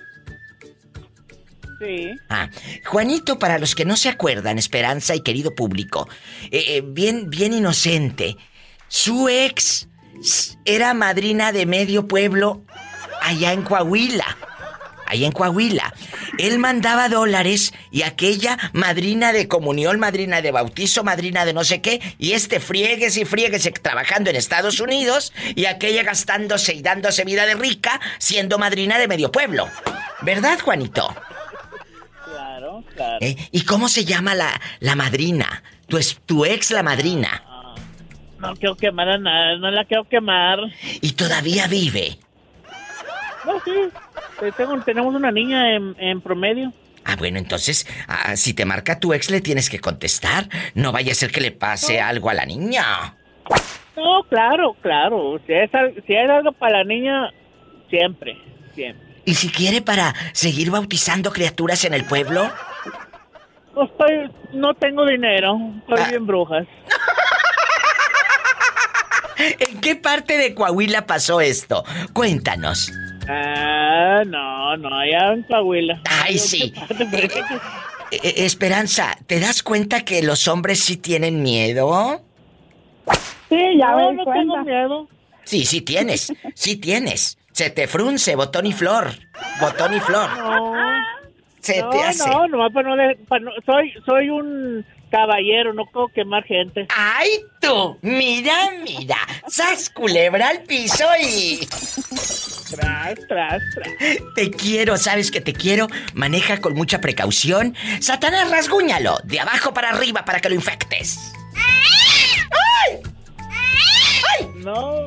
[1.79, 2.11] Sí.
[2.31, 2.49] Ah,
[2.87, 6.09] Juanito, para los que no se acuerdan, Esperanza y querido público,
[6.51, 8.39] eh, eh, bien, bien inocente,
[8.89, 9.91] su ex
[10.65, 12.65] era madrina de medio pueblo
[13.21, 14.48] allá en Coahuila
[15.09, 15.95] ahí en Coahuila.
[16.39, 21.81] Él mandaba dólares y aquella madrina de comunión, madrina de bautizo, madrina de no sé
[21.81, 27.25] qué, y este friegues y friegues trabajando en Estados Unidos y aquella gastándose y dándose
[27.25, 29.69] vida de rica siendo madrina de medio pueblo.
[30.23, 31.15] ¿Verdad, Juanito?
[32.25, 33.19] Claro, claro.
[33.21, 33.37] ¿Eh?
[33.53, 35.63] ¿Y cómo se llama la, la madrina?
[35.89, 37.43] Tu, tu ex la madrina.
[38.39, 40.59] no quiero quemar a nada, no la quiero quemar.
[41.01, 42.19] ¿Y todavía vive?
[43.45, 43.89] No, sí.
[44.43, 44.53] Eh,
[44.85, 46.73] tenemos una niña en, promedio.
[47.05, 50.49] Ah, bueno, entonces, ah, si te marca tu ex, le tienes que contestar.
[50.75, 53.17] No vaya a ser que le pase algo a la niña.
[53.97, 55.41] No, claro, claro.
[55.47, 55.71] Si es,
[56.07, 57.31] si algo para la niña,
[57.91, 58.37] siempre,
[58.75, 59.09] siempre.
[59.25, 62.51] ¿Y si quiere para seguir bautizando criaturas en el pueblo?
[63.75, 65.59] No estoy, no tengo dinero.
[65.81, 66.09] Estoy ah.
[66.09, 66.67] bien brujas.
[69.39, 71.85] ¿En qué parte de Coahuila pasó esto?
[72.13, 72.91] Cuéntanos.
[73.29, 76.01] Ah, no, no, allá en Coahuila.
[76.25, 76.73] Ay, sí.
[78.11, 82.23] Eh, eh, Esperanza, ¿te das cuenta que los hombres sí tienen miedo?
[83.51, 85.09] Sí, ya no, no tengo miedo.
[85.45, 87.39] Sí, sí tienes, sí tienes.
[87.53, 89.11] Se te frunce, botón y flor.
[89.61, 90.31] Botón y flor.
[90.39, 90.73] No.
[91.61, 92.31] Se te hace.
[92.31, 96.87] No, no, para no, para no, soy, soy un caballero, no puedo quemar gente.
[96.95, 97.29] ¡Ay,
[97.61, 97.99] tú!
[98.03, 99.17] Mira, mira.
[99.47, 101.67] ¡Sas culebra al piso y.
[102.71, 103.93] Tras, tras, tras.
[104.35, 105.89] Te quiero, sabes que te quiero.
[106.15, 107.75] Maneja con mucha precaución.
[108.01, 109.19] Satanás, rasguñalo.
[109.25, 111.19] De abajo para arriba para que lo infectes.
[111.57, 113.03] ¡Ay!
[114.39, 114.49] ¡Ay!
[114.57, 115.07] No.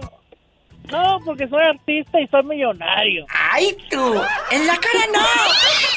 [0.92, 3.26] No, porque soy artista y soy millonario.
[3.30, 4.22] ¡Ay, tú!
[4.52, 5.26] En la cara no.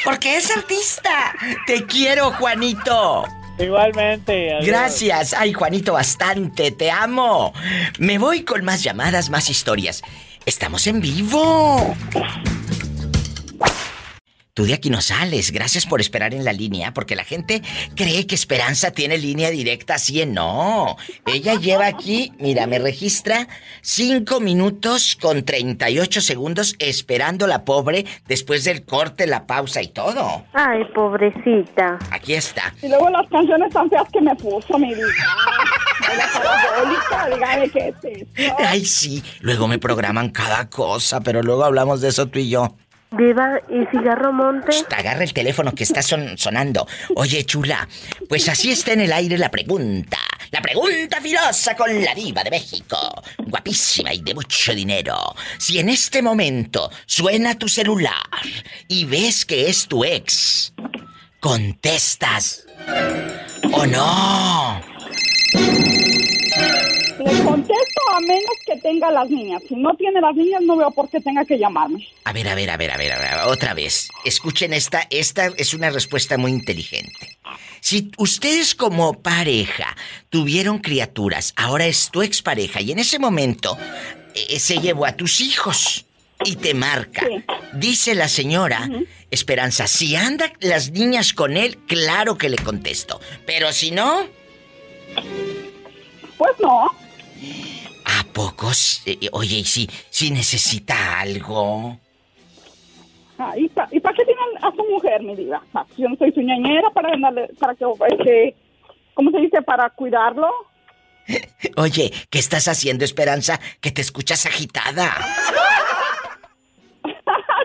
[0.04, 1.34] Porque es artista.
[1.66, 3.24] Te quiero, Juanito.
[3.58, 4.58] Igualmente.
[4.62, 5.34] Gracias.
[5.34, 6.70] Ay, Juanito, bastante.
[6.70, 7.52] Te amo.
[7.98, 10.02] Me voy con más llamadas, más historias.
[10.44, 11.94] Estamos en vivo.
[14.54, 15.50] Tú de aquí no sales.
[15.50, 17.60] Gracias por esperar en la línea, porque la gente
[17.96, 20.96] cree que Esperanza tiene línea directa, así en no.
[21.26, 23.48] Ella lleva aquí, mira, me registra
[23.82, 30.44] 5 minutos con 38 segundos esperando la pobre después del corte, la pausa y todo.
[30.52, 31.98] Ay, pobrecita.
[32.12, 32.72] Aquí está.
[32.80, 35.04] Y luego las canciones tan feas que me puso, mi vida.
[36.16, 39.20] La dígame qué es Ay, sí.
[39.40, 42.76] Luego me programan cada cosa, pero luego hablamos de eso tú y yo.
[43.16, 44.72] Diva, ¿y cigarro monte?
[44.96, 46.86] Agarra el teléfono que está sonando.
[47.14, 47.88] Oye, chula,
[48.28, 50.18] pues así está en el aire la pregunta.
[50.50, 52.96] La pregunta filosa con la diva de México.
[53.38, 55.34] Guapísima y de mucho dinero.
[55.58, 58.12] Si en este momento suena tu celular
[58.88, 60.72] y ves que es tu ex,
[61.40, 62.66] ¿contestas
[63.72, 64.80] o no?
[67.24, 69.62] Le contesto a menos que tenga las niñas.
[69.68, 72.06] Si no tiene las niñas, no veo por qué tenga que llamarme.
[72.24, 74.10] A ver, a ver, a ver, a ver, a ver, otra vez.
[74.24, 77.38] Escuchen esta, esta es una respuesta muy inteligente.
[77.80, 79.96] Si ustedes como pareja
[80.28, 83.76] tuvieron criaturas, ahora es tu expareja y en ese momento
[84.34, 86.06] eh, se llevó a tus hijos
[86.44, 87.26] y te marca.
[87.72, 88.88] Dice la señora
[89.30, 93.20] Esperanza, si andan las niñas con él, claro que le contesto.
[93.46, 94.26] Pero si no...
[96.38, 97.03] Pues no.
[98.04, 99.02] ¿A pocos?
[99.06, 101.98] Eh, oye, ¿y si, si necesita algo?
[103.38, 105.60] Ah, ¿Y para qué tienen a su mujer, mi vida?
[105.74, 107.10] Ah, yo no soy su ñañera para,
[107.58, 108.54] para que, este,
[109.14, 109.60] ¿cómo se dice?
[109.62, 110.48] Para cuidarlo.
[111.76, 113.58] Oye, ¿qué estás haciendo, Esperanza?
[113.80, 115.12] Que te escuchas agitada.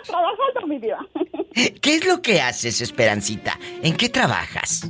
[0.06, 0.98] Trabajando, mi vida.
[1.82, 3.60] ¿Qué es lo que haces, Esperancita?
[3.84, 4.90] ¿En qué trabajas?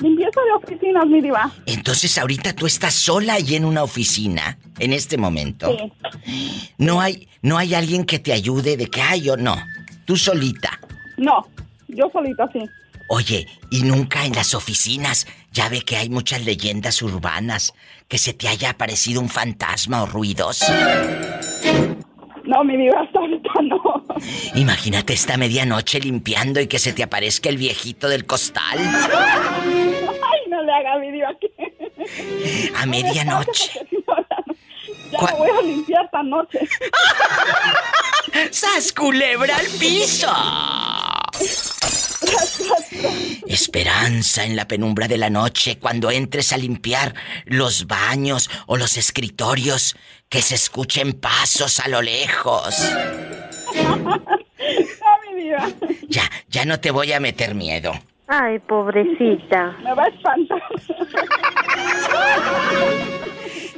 [0.00, 1.50] Limpieza de oficinas, mi diva.
[1.66, 5.76] Entonces ahorita tú estás sola y en una oficina, en este momento.
[6.24, 6.72] Sí.
[6.78, 9.56] No hay, no hay alguien que te ayude de que, ay, yo no.
[10.06, 10.80] Tú solita.
[11.18, 11.46] No,
[11.88, 12.60] yo solita sí.
[13.12, 17.74] Oye, ¿y nunca en las oficinas ya ve que hay muchas leyendas urbanas
[18.08, 20.62] que se te haya aparecido un fantasma o ruidos?
[22.44, 24.04] No, mi diva, hasta ahorita no.
[24.54, 28.78] Imagínate esta medianoche limpiando y que se te aparezca el viejito del costal.
[32.76, 33.86] A medianoche.
[35.10, 36.60] Ya me voy a limpiar esta noche.
[38.50, 40.32] ¡Sas culebra al piso!
[43.46, 47.14] Esperanza en la penumbra de la noche cuando entres a limpiar
[47.44, 49.96] los baños o los escritorios,
[50.28, 52.76] que se escuchen pasos a lo lejos.
[56.08, 57.92] Ya, ya no te voy a meter miedo.
[58.32, 59.76] Ay, pobrecita.
[59.82, 60.62] Me va a espantar.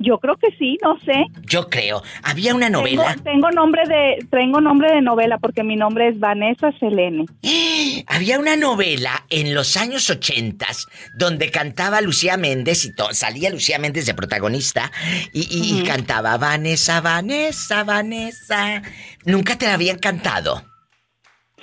[0.00, 1.26] yo creo que sí, no sé.
[1.42, 2.02] Yo creo.
[2.22, 3.16] Había una novela.
[3.22, 7.26] Tengo, nombre de tengo nombre de novela porque mi nombre es Vanessa Selene.
[8.06, 10.86] Había una novela en los años ochentas
[11.18, 14.90] donde cantaba Lucía Méndez y salía Lucía Méndez de protagonista
[15.34, 18.82] y, cantaba Vanessa, Vanessa, Vanessa.
[19.26, 20.62] ¿Nunca te la habían cantado?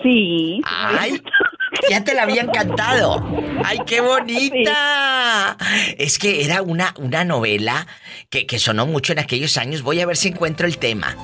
[0.03, 0.61] Sí.
[0.63, 1.19] Ay,
[1.89, 3.25] ya te la habían cantado.
[3.63, 5.57] ¡Ay, qué bonita!
[5.97, 7.87] Es que era una, una novela
[8.29, 9.81] que, que sonó mucho en aquellos años.
[9.81, 11.15] Voy a ver si encuentro el tema.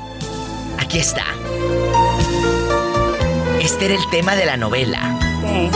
[0.79, 1.25] Aquí está.
[3.61, 5.17] Este era el tema de la novela.
[5.41, 5.69] Sí.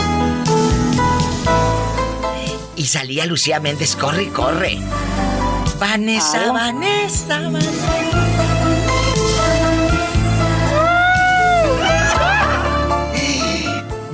[2.76, 4.78] Y salía Lucía Méndez, corre, corre.
[5.78, 8.57] Vanessa, Vanessa, Vanessa.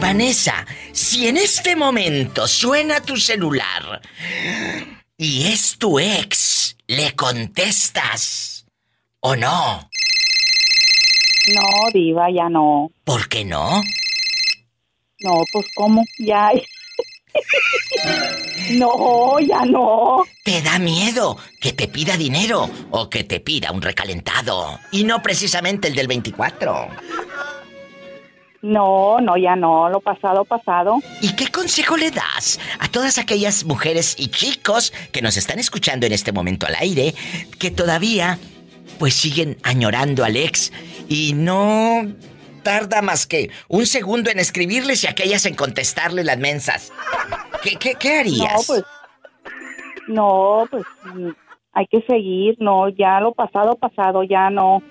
[0.04, 4.02] Vanessa, si en este momento suena tu celular
[5.16, 8.66] y es tu ex, ¿le contestas
[9.20, 9.88] o no?
[11.54, 12.90] No, diva, ya no.
[13.02, 13.82] ¿Por qué no?
[15.20, 16.50] No, pues cómo, ya.
[18.72, 20.22] no, ya no.
[20.44, 24.78] ¿Te da miedo que te pida dinero o que te pida un recalentado?
[24.92, 26.90] Y no precisamente el del 24.
[28.64, 30.96] No, no, ya no, lo pasado, pasado.
[31.20, 36.06] ¿Y qué consejo le das a todas aquellas mujeres y chicos que nos están escuchando
[36.06, 37.12] en este momento al aire,
[37.58, 38.38] que todavía
[38.98, 40.72] pues siguen añorando al ex
[41.10, 42.06] y no
[42.62, 46.90] tarda más que un segundo en escribirles y aquellas en contestarle las mensas?
[47.62, 48.50] ¿Qué, qué, qué harías?
[48.50, 48.84] No, pues,
[50.08, 50.84] no, pues
[51.74, 54.82] hay que seguir, no, ya lo pasado, pasado, ya no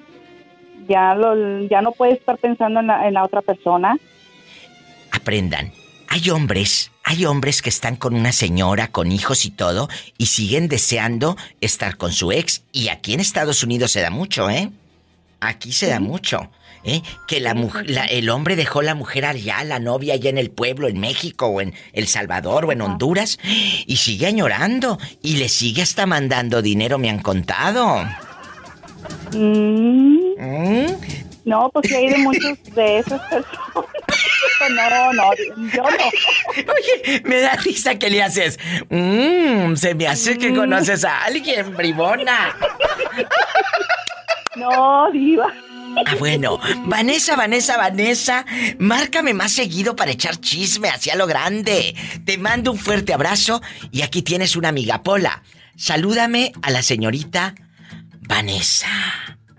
[0.87, 3.97] ya, lo, ya no puedes estar pensando en la, en la otra persona.
[5.11, 5.71] Aprendan.
[6.09, 10.67] Hay hombres, hay hombres que están con una señora, con hijos y todo, y siguen
[10.67, 12.63] deseando estar con su ex.
[12.71, 14.69] Y aquí en Estados Unidos se da mucho, ¿eh?
[15.39, 16.51] Aquí se da mucho.
[16.85, 17.01] ¿Eh?
[17.27, 20.89] Que la, mujer, el hombre dejó la mujer allá, la novia allá en el pueblo,
[20.89, 23.39] en México o en El Salvador o en Honduras,
[23.87, 28.03] y sigue añorando y le sigue hasta mandando dinero, me han contado.
[29.33, 30.12] Mm.
[30.43, 30.85] ¿Mm?
[31.45, 33.85] No, pues hay de muchos de esas personas.
[34.69, 35.31] No, no,
[35.73, 36.71] yo no.
[36.73, 38.57] Oye, me da risa que le haces.
[38.89, 40.55] Mmm, se me hace que mm.
[40.55, 42.55] conoces a alguien, bribona.
[44.55, 45.51] No, diva.
[46.05, 48.45] Ah, bueno, Vanessa, Vanessa, Vanessa,
[48.79, 51.93] márcame más seguido para echar chisme hacia lo grande.
[52.23, 55.43] Te mando un fuerte abrazo y aquí tienes una amiga Pola.
[55.75, 57.55] Salúdame a la señorita
[58.21, 58.87] Vanessa.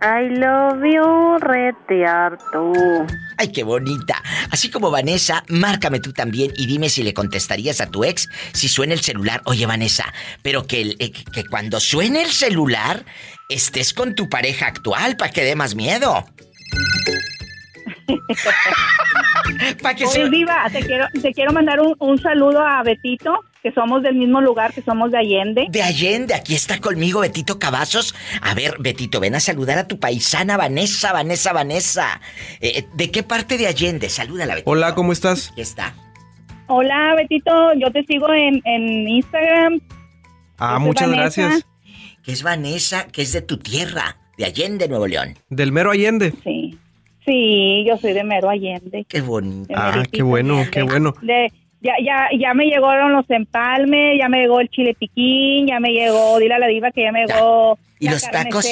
[0.07, 2.75] I love you, retear tú.
[3.39, 4.23] Ay, qué bonita.
[4.51, 8.69] Así como Vanessa, márcame tú también y dime si le contestarías a tu ex si
[8.69, 9.41] suena el celular.
[9.47, 13.07] Oye, Vanessa, pero que, eh, que cuando suene el celular
[13.49, 16.27] estés con tu pareja actual para que dé más miedo.
[19.83, 23.73] para que Oye, Diva, te quiero, te quiero mandar un, un saludo a Betito que
[23.73, 25.67] somos del mismo lugar, que somos de Allende.
[25.71, 28.15] De Allende, aquí está conmigo Betito Cavazos.
[28.43, 32.21] A ver, Betito, ven a saludar a tu paisana Vanessa, Vanessa, Vanessa.
[32.61, 34.11] Eh, ¿De qué parte de Allende?
[34.11, 34.71] Salúdala, Betito.
[34.71, 35.51] Hola, ¿cómo estás?
[35.53, 35.95] Aquí está.
[36.67, 39.81] Hola, Betito, yo te sigo en, Instagram.
[40.59, 41.67] Ah, muchas gracias.
[42.23, 45.39] Que es Vanessa, que es de tu tierra, de Allende, Nuevo León.
[45.49, 46.35] Del mero Allende.
[46.45, 46.79] Sí.
[47.25, 49.07] Sí, yo soy de mero Allende.
[49.09, 49.73] Qué bonito.
[49.75, 51.15] Ah, qué bueno, qué bueno.
[51.23, 51.51] De,
[51.85, 55.91] ya, ya, ya me llegaron los empalmes, ya me llegó el chile piquín, ya me
[55.91, 58.67] llegó, dile a la diva que ya me llegó ¿Y los tacos?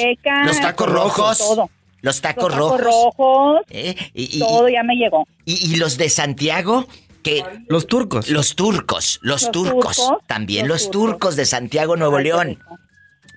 [0.45, 1.37] los tacos rojos.
[1.37, 1.69] Todo.
[2.01, 2.81] Los tacos los rojos.
[2.81, 3.61] rojos.
[3.69, 3.95] ¿Eh?
[4.13, 5.25] Y, todo ya me llegó.
[5.45, 6.85] Y, los de Santiago?
[7.23, 8.29] Que, los turcos.
[8.29, 10.11] Los turcos, los, turcos.
[10.27, 11.37] También los, turcos.
[11.37, 12.59] de Santiago, Nuevo León.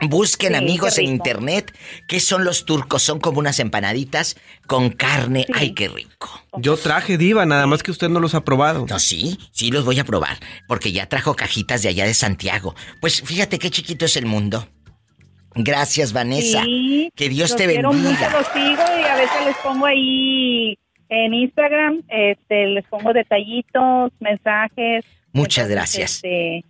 [0.01, 1.73] Busquen amigos en internet
[2.07, 3.03] qué son los turcos.
[3.03, 4.37] Son como unas empanaditas
[4.67, 5.47] con carne.
[5.55, 6.29] Ay, qué rico.
[6.59, 8.87] Yo traje diva, nada más que usted no los ha probado.
[8.89, 10.39] No, sí, sí los voy a probar,
[10.69, 12.75] porque ya trajo cajitas de allá de Santiago.
[13.01, 14.69] Pues fíjate qué chiquito es el mundo.
[15.55, 16.63] Gracias, Vanessa.
[17.15, 17.93] que Dios te bendiga.
[17.93, 20.79] Mucho, los sigo y a veces les pongo ahí
[21.09, 25.05] en Instagram, este, les pongo detallitos, mensajes.
[25.33, 26.17] Muchas gracias.
[26.17, 26.65] Este,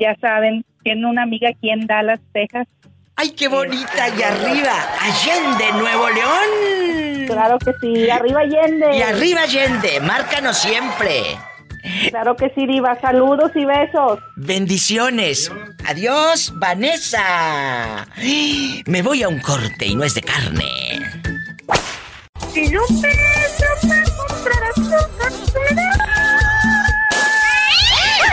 [0.00, 2.68] ya saben, tiene una amiga aquí en Dallas, Texas.
[3.16, 4.08] ¡Ay, qué bonita!
[4.16, 7.26] Y arriba, Allende, Nuevo León.
[7.26, 8.96] Claro que sí, arriba Allende.
[8.96, 11.36] Y arriba Allende, márcanos siempre.
[12.10, 12.98] Claro que sí, Diva.
[13.00, 14.18] Saludos y besos.
[14.36, 15.50] Bendiciones.
[15.86, 18.06] Adiós, Vanessa.
[18.86, 21.00] Me voy a un corte y no es de carne.
[22.52, 22.82] Si no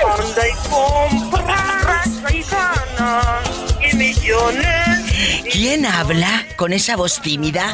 [0.03, 1.60] Anda y compra
[2.29, 5.43] y y millones.
[5.51, 7.65] ¿Quién habla con esa voz tímida?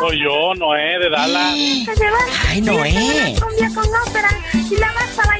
[0.00, 1.54] Soy yo, Noé, de Dallas.
[2.48, 3.36] Ay, Noé.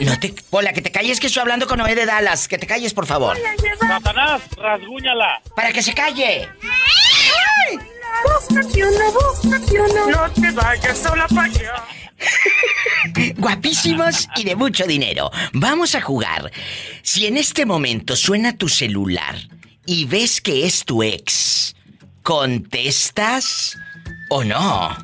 [0.01, 0.35] No te...
[0.51, 2.49] Hola, que te calles que estoy hablando con Noé de Dallas.
[2.49, 3.37] Que te calles, por favor.
[3.81, 5.43] Satanás, rasguñala.
[5.55, 6.49] Para que se calle.
[10.11, 11.75] No te vayas sola para allá.
[13.37, 15.31] Guapísimos y de mucho dinero.
[15.53, 16.53] Vamos a jugar.
[17.03, 19.37] Si en este momento suena tu celular
[19.87, 21.75] y ves que es tu ex,
[22.23, 23.77] ¿contestas
[24.31, 24.59] o no?
[24.59, 24.99] Ah,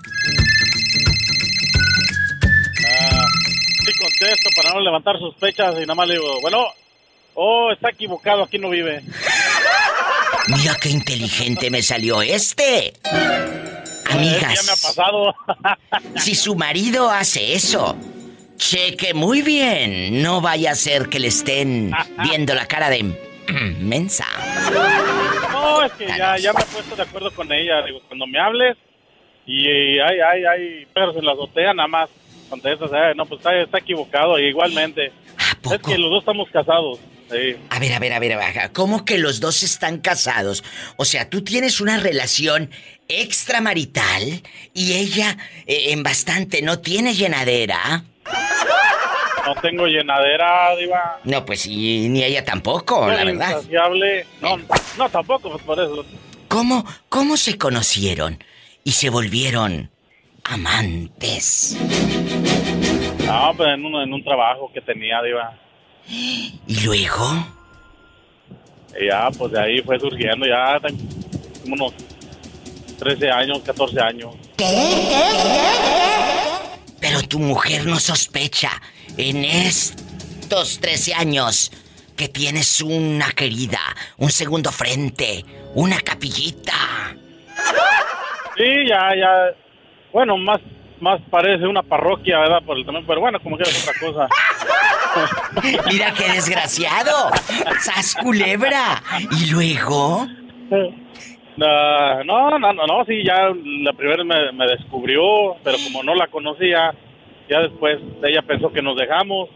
[3.84, 6.66] sí contesto para no levantar sospechas y nada más le digo, bueno,
[7.40, 9.00] Oh, está equivocado, aquí no vive.
[10.48, 12.94] Mira qué inteligente me salió este.
[14.10, 15.34] Amigas, me ha pasado.
[16.16, 17.96] si su marido hace eso,
[18.56, 20.22] cheque muy bien.
[20.22, 21.92] No vaya a ser que le estén
[22.22, 23.02] viendo la cara de
[23.80, 24.26] mensa.
[25.52, 27.82] No, es que ya, ya me he puesto de acuerdo con ella.
[27.82, 28.76] Digo, cuando me hables
[29.46, 29.66] y
[29.98, 32.10] hay, hay, hay perros en la azotea, nada más
[32.48, 35.12] contestas, eh, no, pues está, está equivocado, igualmente.
[35.70, 36.98] Es que los dos estamos casados.
[37.30, 37.56] Sí.
[37.70, 38.72] A ver, a ver, a ver, baja.
[38.72, 40.64] ¿Cómo que los dos están casados?
[40.96, 42.70] O sea, tú tienes una relación
[43.08, 44.42] extramarital
[44.74, 48.04] y ella eh, en bastante no tiene llenadera.
[49.46, 51.20] No tengo llenadera, Diva.
[51.24, 53.62] No, pues y ni ella tampoco, Soy la verdad.
[54.40, 54.58] No,
[54.98, 56.04] no, tampoco, pues por eso.
[56.48, 58.42] ¿Cómo, cómo se conocieron
[58.84, 59.90] y se volvieron
[60.44, 61.76] amantes?
[63.26, 65.58] No, pues en un, en un trabajo que tenía, Diva.
[66.08, 67.46] ¿Y luego?
[68.98, 70.80] Y ya, pues de ahí fue surgiendo, ya
[71.62, 71.92] como unos
[72.98, 74.34] 13 años, 14 años.
[77.00, 78.70] Pero tu mujer no sospecha
[79.16, 81.70] en estos 13 años
[82.16, 83.80] que tienes una querida,
[84.16, 85.44] un segundo frente,
[85.74, 87.16] una capillita.
[88.56, 89.54] Sí, ya, ya.
[90.12, 90.60] Bueno, más,
[91.00, 92.62] más parece una parroquia, ¿verdad?
[92.66, 94.28] Por el tamaño, pero bueno, como que es otra cosa.
[95.90, 97.30] Mira qué desgraciado.
[97.80, 99.02] ¡Sas culebra!
[99.40, 100.26] ¿Y luego?
[101.56, 103.48] No, no, no, no, sí, ya
[103.82, 106.94] la primera me, me descubrió, pero como no la conocía,
[107.48, 109.48] ya después ella pensó que nos dejamos.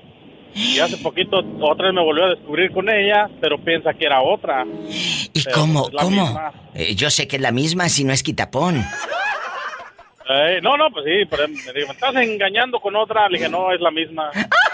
[0.55, 4.21] Y hace poquito otra vez me volvió a descubrir con ella, pero piensa que era
[4.21, 4.67] otra.
[4.89, 5.89] ¿Y Pero cómo?
[5.99, 6.41] ¿Cómo?
[6.75, 8.85] Eh, yo sé que es la misma si no es quitapón.
[10.29, 13.29] Eh, no, no, pues sí, pero me dijo, ¿me estás engañando con otra?
[13.29, 14.31] Le dije, no, es la misma.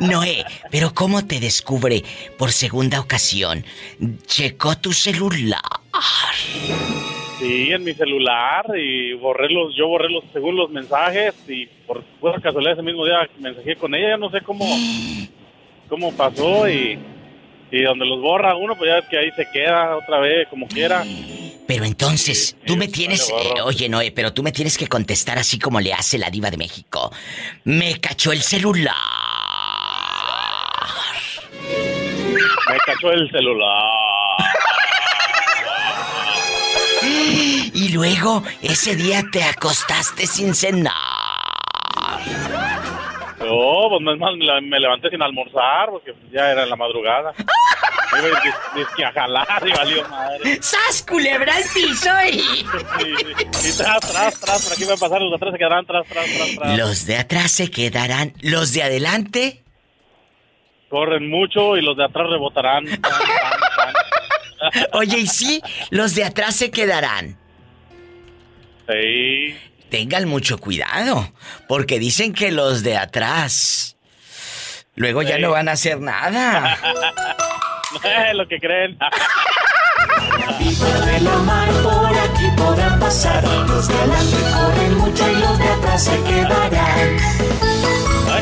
[0.00, 2.02] Noé, pero ¿cómo te descubre
[2.38, 3.64] por segunda ocasión?
[4.26, 5.60] Checó tu celular.
[7.38, 12.02] Sí, en mi celular y borré los, yo borré los, según los mensajes y por
[12.20, 14.64] pura casualidad ese mismo día mensajé con ella, ya no sé cómo,
[15.88, 16.98] cómo pasó y,
[17.70, 20.66] y donde los borra uno, pues ya es que ahí se queda otra vez, como
[20.66, 21.04] quiera.
[21.66, 23.28] Pero entonces, tú me tienes...
[23.28, 26.50] eh, oye, Noé, pero tú me tienes que contestar así como le hace la diva
[26.50, 27.12] de México.
[27.64, 28.94] Me cachó el celular.
[32.70, 33.84] Me cachó el celular.
[37.74, 40.92] Y luego, ese día te acostaste sin cenar.
[43.40, 47.32] No, pues más me, la- me levanté sin almorzar porque ya era en la madrugada.
[47.36, 48.28] Me
[48.98, 50.58] iba a jalar y valió madre.
[50.60, 52.38] ¡Sas, culebra al piso y...
[52.38, 55.86] Y, y tras, tras, tras, por aquí va a pasar, los de atrás se quedarán
[55.86, 56.78] tras, tras, tras, tras.
[56.78, 58.32] Los de atrás se quedarán.
[58.42, 59.62] Los de adelante...
[60.88, 62.86] Corren mucho y los de atrás rebotarán.
[62.88, 63.12] Tan, tan,
[64.72, 64.86] tan.
[64.94, 65.60] Oye, y sí,
[65.90, 67.36] los de atrás se quedarán.
[68.88, 69.54] Sí.
[69.90, 71.32] Tengan mucho cuidado,
[71.66, 73.96] porque dicen que los de atrás
[74.94, 75.42] luego ya Sí.
[75.42, 76.76] no van a hacer nada.
[78.04, 78.98] Eh, lo que creen.
[80.58, 83.42] de la mar por aquí podrán pasar.
[83.44, 87.16] Los de adelante corren mucho y los de atrás se quedarán.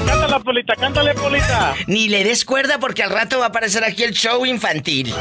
[0.07, 1.75] Cántala, Polita, cántale, Polita.
[1.87, 5.15] Ni le des cuerda porque al rato va a aparecer aquí el show infantil.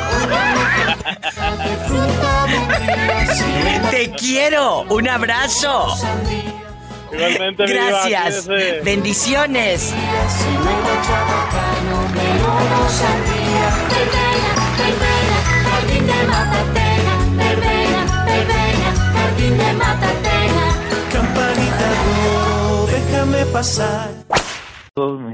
[3.91, 5.87] Te quiero, un abrazo.
[7.11, 8.47] Igualmente, mi diva, Gracias.
[8.83, 9.93] Bendiciones.
[21.11, 22.85] Campanita de oro,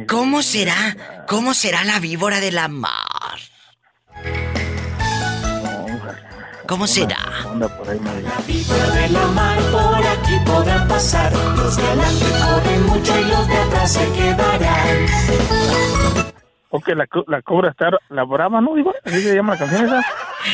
[0.07, 0.97] ¿Cómo será?
[1.27, 3.37] ¿Cómo será la víbora de la mar?
[6.67, 7.19] ¿Cómo será?
[8.47, 11.31] Víbora de la mar por aquí podrán pasar.
[11.55, 15.05] Los de adelante corren mucho y los de atrás se quedarán.
[16.69, 18.73] Ok, la, la cobra está la brava, ¿no?
[18.73, 20.01] Digo, ¿Así se llama la canción esa?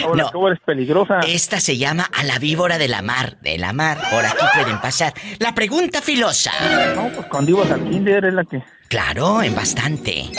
[0.06, 1.22] O la cobra es peligrosa.
[1.22, 3.40] Esta se llama A la víbora de la mar.
[3.40, 5.14] De la mar, por aquí pueden pasar.
[5.40, 6.52] La pregunta filosa.
[6.94, 8.62] No, pues cuando ibas al kinder es la que...
[8.90, 10.30] Claro, en bastante.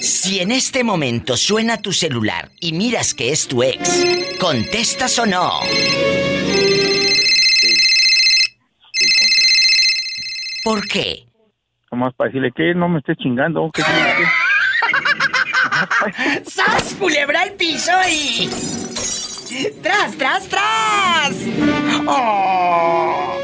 [0.00, 4.04] Si en este momento suena tu celular y miras que es tu ex,
[4.38, 5.50] ¿contestas o no?
[10.62, 11.26] ¿Por qué?
[11.90, 13.70] Nomás para decirle que no me estés chingando.
[13.72, 13.82] Que,
[16.46, 18.48] ¡Sas, culebra al piso y...
[19.82, 21.34] ¡Tras, tras, tras!
[22.06, 23.36] ¡Oh!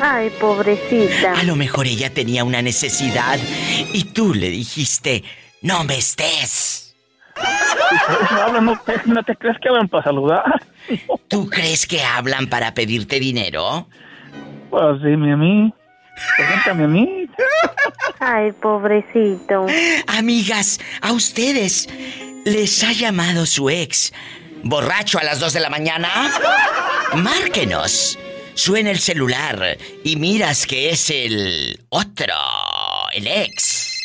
[0.00, 1.32] Ay, pobrecita.
[1.38, 3.38] A lo mejor ella tenía una necesidad
[3.92, 5.22] y tú le dijiste,
[5.62, 6.94] No me estés.
[8.30, 10.44] No, hablan, no, te- no te crees que hablan para saludar.
[11.28, 13.88] ¿Tú crees que hablan para pedirte dinero?
[14.70, 15.72] Pues dime a mí.
[16.36, 17.26] Pregúntame a mí.
[18.20, 19.66] Ay, pobrecito.
[20.06, 21.88] Amigas, a ustedes
[22.44, 24.12] les ha llamado su ex
[24.62, 26.10] borracho a las 2 de la mañana.
[27.14, 28.18] Márquenos.
[28.54, 32.34] Suena el celular y miras que es el otro,
[33.12, 34.00] el ex.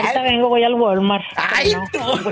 [0.00, 1.24] Ahorita vengo, voy al Walmart.
[1.36, 1.98] ¡Ay, tú!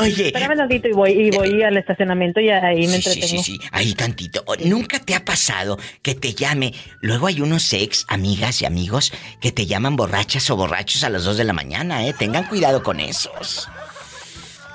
[0.00, 0.28] Oye.
[0.28, 3.42] Espérame tantito y voy, y voy al estacionamiento y ahí me Sí, sí, entretengo.
[3.42, 4.44] sí, sí, ahí tantito.
[4.64, 6.72] ¿Nunca te ha pasado que te llame?
[7.00, 11.24] Luego hay unos ex, amigas y amigos que te llaman borrachas o borrachos a las
[11.24, 12.14] 2 de la mañana, ¿eh?
[12.16, 13.68] Tengan cuidado con esos.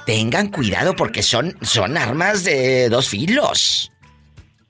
[0.05, 3.89] Tengan cuidado porque son, son armas de dos filos.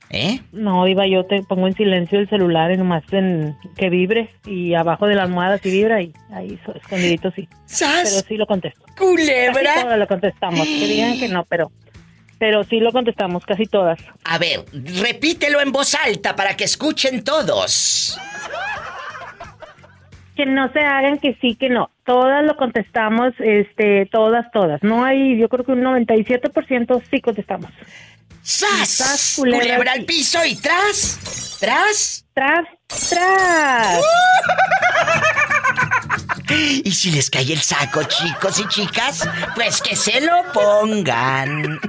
[0.09, 0.41] ¿Eh?
[0.51, 4.75] No, Diva, yo te pongo en silencio el celular y nomás en que vibre y
[4.75, 7.49] abajo de la almohada si vibra y ahí escondidito sí.
[7.65, 8.11] ¿Sas?
[8.11, 8.83] Pero sí lo contesto.
[8.95, 9.63] ¡Culebra!
[9.63, 10.67] Casi todas lo contestamos.
[10.67, 11.71] Que digan que no, pero
[12.37, 13.97] pero sí lo contestamos, casi todas.
[14.25, 18.19] A ver, repítelo en voz alta para que escuchen todos.
[20.35, 21.91] Que no se hagan que sí, que no.
[22.05, 24.81] Todas lo contestamos, este, todas, todas.
[24.83, 27.71] No hay, yo creo que un 97% sí contestamos.
[28.41, 29.35] ¡Sas!
[29.37, 31.57] culebra, Culebra al piso y tras.
[31.59, 32.25] ¿Tras?
[32.33, 32.65] Tras,
[33.09, 34.03] tras.
[36.83, 41.79] Y si les cae el saco, chicos y chicas, pues que se lo pongan.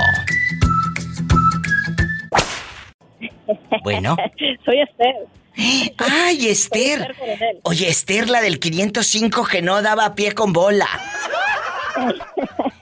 [3.87, 4.17] Bueno.
[4.65, 5.15] Soy Esther.
[5.97, 7.15] ¡Ay, Esther!
[7.63, 10.87] Oye, Esther, la del 505 que no daba pie con bola.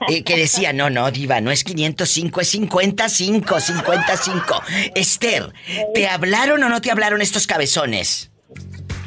[0.08, 4.62] Eh, que decía, no, no, diva, no es 505, es 55, 55.
[4.94, 5.52] Esther,
[5.94, 8.30] ¿te hablaron o no te hablaron estos cabezones?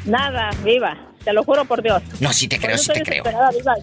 [0.04, 1.09] Nada, viva.
[1.24, 2.02] Te lo juro por Dios.
[2.18, 3.22] No, sí te creo, sí te creo.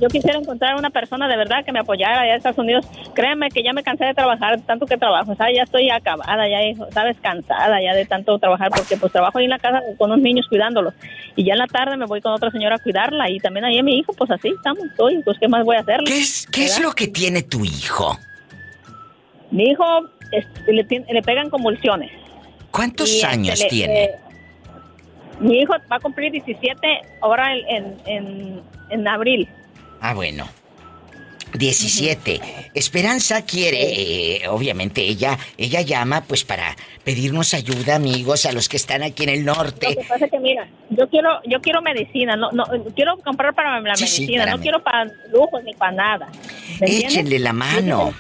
[0.02, 2.86] Yo quisiera encontrar una persona de verdad que me apoyara allá en Estados Unidos.
[3.14, 5.32] Créeme que ya me cansé de trabajar tanto que trabajo.
[5.34, 6.58] O sea, ya estoy acabada, ya,
[6.92, 10.24] sabes, cansada ya de tanto trabajar porque pues trabajo ahí en la casa con unos
[10.24, 10.96] niños cuidándolos.
[11.36, 13.78] Y ya en la tarde me voy con otra señora a cuidarla y también ahí
[13.78, 14.84] a mi hijo, pues así estamos.
[14.86, 16.00] Estoy, pues ¿qué más voy a hacer?
[16.06, 18.18] ¿Qué es, qué es lo que tiene tu hijo?
[19.52, 19.84] Mi hijo
[20.32, 20.84] este, le,
[21.14, 22.12] le pegan convulsiones.
[22.72, 24.04] ¿Cuántos Y, este, años le- tiene?
[24.06, 24.12] eh,
[25.40, 26.78] mi hijo va a cumplir 17
[27.22, 29.48] ahora en, en, en, abril.
[30.02, 30.48] Ah, bueno.
[31.54, 32.42] 17.
[32.74, 38.76] Esperanza quiere, eh, obviamente ella, ella llama pues para pedirnos ayuda, amigos, a los que
[38.78, 39.88] están aquí en el norte.
[39.90, 42.66] Lo que pasa es que mira, yo quiero, yo quiero medicina, no, no,
[42.96, 44.64] quiero comprar para la Sí, sí, medicina, para no mí.
[44.64, 46.28] quiero para lujos ni para nada.
[46.82, 48.14] Échenle la mano.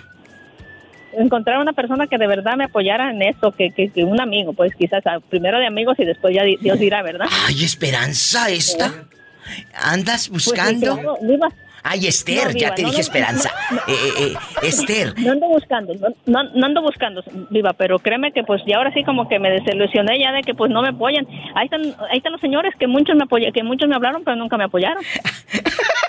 [1.18, 4.54] Encontrar una persona que de verdad me apoyara en esto, que, que, que un amigo,
[4.54, 7.28] pues quizás ah, primero de amigos y después ya di- Dios dirá, ¿verdad?
[7.48, 8.94] Ay, Esperanza, esta.
[9.76, 10.94] ¿Andas Pues buscando?
[10.96, 11.48] claro, Diva.
[11.90, 13.50] Ay, Esther, No, ya te no, dije no, Esperanza.
[13.88, 14.34] Eh, eh, eh,
[14.68, 15.94] Esther, No ando buscando,
[16.26, 20.20] no ando buscando, Viva, pero créeme que pues ya ahora sí como que me desilusioné
[20.20, 21.26] ya de que pues no me apoyan.
[21.56, 24.36] Ahí están, ahí están los señores que muchos me apoyan, que muchos me hablaron pero
[24.36, 25.02] nunca me apoyaron.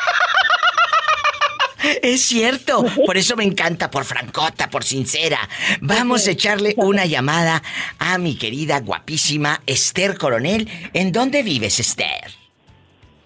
[2.02, 2.84] es cierto.
[3.06, 5.48] Por eso me encanta, por francota, por sincera.
[5.80, 7.62] Vamos a echarle una llamada
[7.98, 10.68] a mi querida, guapísima Esther Coronel.
[10.92, 12.30] ¿En dónde vives, Esther?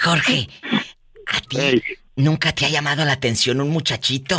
[0.00, 0.48] Jorge,
[1.26, 1.82] ¿a ti
[2.16, 4.36] nunca te ha llamado la atención un muchachito?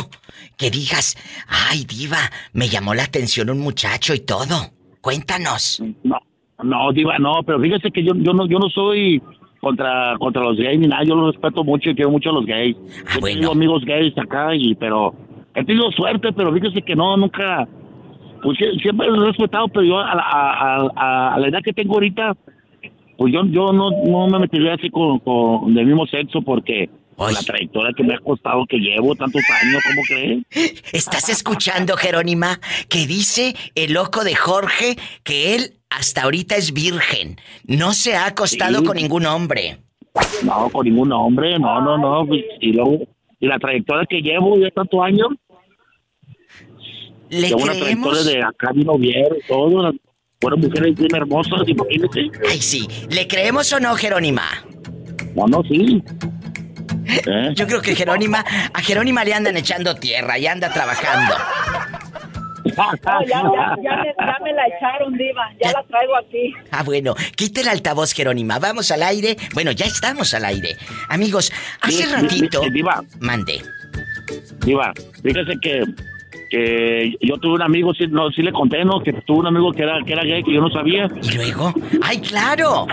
[0.56, 1.16] Que digas,
[1.48, 2.18] ay, diva,
[2.52, 4.54] me llamó la atención un muchacho y todo.
[5.00, 5.82] Cuéntanos.
[6.02, 6.16] No,
[6.62, 9.22] no, diva, no, pero fíjese que yo, yo no, yo no soy
[9.60, 12.46] contra, contra los gays ni nada, yo los respeto mucho y quiero mucho a los
[12.46, 12.76] gays.
[13.08, 15.14] Ah, Yo Tengo amigos gays acá y, pero
[15.54, 17.66] he tenido suerte, pero fíjese que no, nunca,
[18.42, 21.60] pues sie- siempre los he respetado, pero yo a, la- a, a- a la edad
[21.64, 22.34] que tengo ahorita,
[23.18, 27.32] pues yo, yo no, no me metería así con, con del mismo sexo porque por
[27.32, 30.44] la trayectoria que me ha costado que llevo tantos años, ¿cómo crees?
[30.92, 32.60] ¿Estás escuchando, Jerónima?
[32.88, 37.40] Que dice el loco de Jorge que él hasta ahorita es virgen.
[37.64, 38.84] No se ha acostado Sí.
[38.84, 39.78] con ningún hombre.
[40.42, 42.34] No, con ningún hombre, no, no, no.
[42.60, 42.98] Y luego,
[43.40, 45.28] y la trayectoria que llevo ya tantos años.
[47.30, 48.10] ¿Le llevo una creemos?
[48.12, 49.92] trayectoria de acá vino bien todo.
[50.40, 52.30] Fueron mujeres bien hermosas, imagínate.
[52.48, 52.86] Ay, sí.
[53.10, 54.42] ¿Le creemos o no, Jerónima?
[55.34, 56.02] No, no, sí.
[57.08, 57.50] ¿Eh?
[57.54, 61.34] Yo creo que Jerónima, a Jerónima le andan echando tierra y anda trabajando.
[62.76, 65.48] No, ya, ya, ya, me, ya me la echaron, Diva.
[65.62, 66.52] Ya la traigo aquí.
[66.72, 68.58] Ah, bueno, quita el altavoz, Jerónima.
[68.58, 69.36] Vamos al aire.
[69.54, 70.76] Bueno, ya estamos al aire.
[71.08, 72.62] Amigos, hace Sí, ratito.
[72.64, 73.02] sí, Diva.
[73.20, 73.62] Mande.
[74.64, 74.92] Diva,
[75.22, 75.84] fíjese que,
[76.50, 79.00] que yo tuve un amigo, sí, no, sí le conté, ¿no?
[79.00, 81.08] Que tuve un amigo que era, que era gay, que yo no sabía.
[81.22, 81.72] ¿Y luego?
[82.02, 82.86] ¡Ay, claro!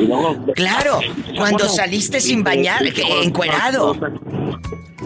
[0.55, 0.99] ¡Claro!
[1.37, 3.95] Cuando saliste sin bañar, que- encuerado.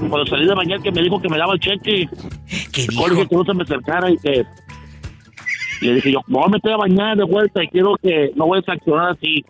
[0.10, 2.08] Cuando salí de bañar, que me dijo que me daba el cheque.
[2.72, 3.28] ¿Qué dijo?
[3.28, 4.44] que no se me acercara y que...
[5.82, 8.60] Le dije yo, no, me estoy a bañar de vuelta y quiero que no voy
[8.66, 9.46] a accionar así.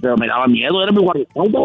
[0.00, 1.62] Pero me daba miedo, era mi guardaespaldas.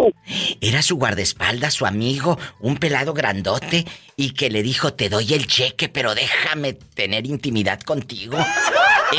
[0.62, 5.48] Era su guardaespaldas, su amigo, un pelado grandote, y que le dijo, te doy el
[5.48, 8.38] cheque, pero déjame tener intimidad contigo.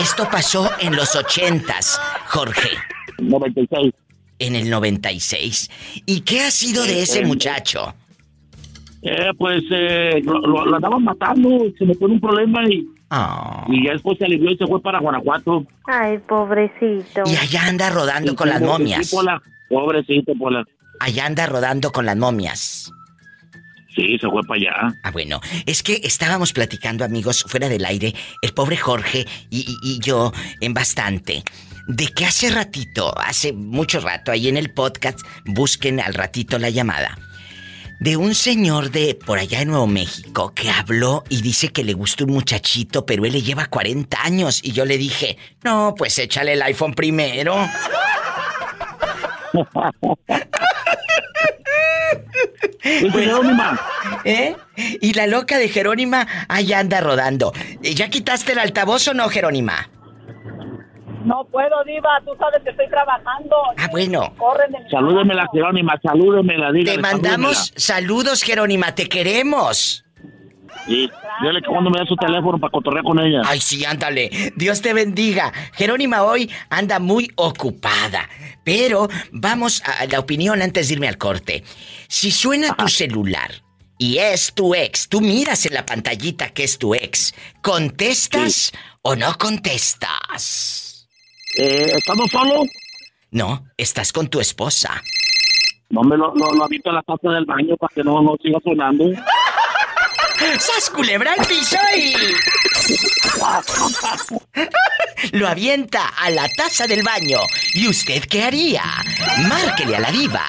[0.01, 2.71] Esto pasó en los ochentas, Jorge.
[3.19, 3.93] 96.
[4.39, 5.71] En el 96.
[6.07, 7.95] ¿Y qué ha sido de ese Eh, muchacho?
[9.03, 12.87] Eh, pues eh, lo, lo- lo andaban matando, se me pone un problema y,
[13.69, 15.67] y ya después se alivió y se fue para Guanajuato.
[15.87, 17.23] Ay, pobrecito.
[17.27, 19.11] Y allá anda rodando con las Sí, momias.
[19.11, 19.43] Pola.
[19.69, 20.65] Pobrecito, Pola.
[21.01, 22.91] Allá anda rodando con las momias.
[23.95, 24.95] Sí, se fue para allá.
[25.03, 29.77] Ah, bueno, es que estábamos platicando, amigos, fuera del aire, el pobre Jorge y, y-
[29.83, 31.43] y yo en bastante.
[31.89, 36.71] De que hace ratito, hace mucho rato, ahí en el podcast, busquen al ratito la
[36.71, 37.19] llamada.
[38.03, 41.93] De un señor de por allá en Nuevo México que habló y dice que le
[41.93, 44.59] gusta un muchachito, pero él le lleva 40 años.
[44.65, 47.65] Y yo le dije, no, pues échale el iPhone primero.
[52.81, 53.81] Jerónima.
[54.25, 54.57] ¿Eh?
[55.01, 57.53] Y la loca de Jerónima allá anda rodando.
[57.83, 59.89] ¿Ya quitaste el altavoz o no, Jerónima?
[61.25, 63.57] No puedo, Diva, tú sabes que estoy trabajando.
[63.77, 64.35] Ah, bueno.
[64.37, 66.97] Corren de mi Salúdemela, Jerónima, salúdemela, dígale.
[66.97, 70.05] Te mandamos saludos, Jerónima, te queremos.
[70.87, 71.09] Y
[71.43, 73.43] dile que cuando me dé su teléfono para cotorrear con ella.
[73.45, 74.31] Ay, sí, ándale.
[74.57, 75.53] Dios te bendiga.
[75.75, 78.29] Jerónima hoy anda muy ocupada.
[78.65, 81.65] Pero vamos a la opinión antes de irme al corte.
[82.09, 83.51] Si suena tu celular
[83.99, 89.15] y es tu ex, tú miras en la pantallita que es tu ex, ¿contestas o
[89.17, 90.82] no contestas?
[91.57, 92.69] Eh, ¿Estamos solos?
[93.31, 95.03] No, estás con tu esposa.
[95.91, 98.37] No me lo, lo, lo habito en la taza del baño para que no, no
[98.43, 99.05] siga sonando.
[100.59, 102.15] ¡Sas culebra al piso y...
[105.33, 107.39] Lo avienta a la taza del baño.
[107.75, 108.83] ¿Y usted qué haría?
[109.49, 110.45] Márquele a la diva.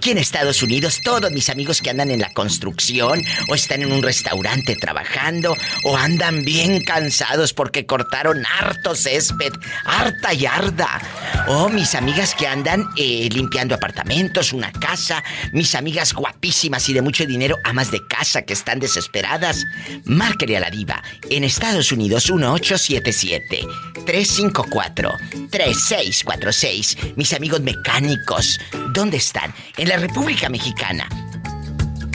[0.00, 3.92] Aquí en Estados Unidos, todos mis amigos que andan en la construcción, o están en
[3.92, 9.52] un restaurante trabajando, o andan bien cansados porque cortaron harto césped,
[9.84, 11.02] harta yarda.
[11.48, 15.22] O mis amigas que andan eh, limpiando apartamentos, una casa,
[15.52, 19.66] mis amigas guapísimas y de mucho dinero, amas de casa que están desesperadas.
[20.06, 21.02] Márquele a la diva.
[21.28, 23.66] En Estados Unidos, 1877
[24.06, 25.12] 354
[25.50, 26.96] 3646.
[27.16, 28.58] Mis amigos mecánicos,
[28.94, 29.52] ¿dónde están?
[29.76, 31.08] En la República Mexicana.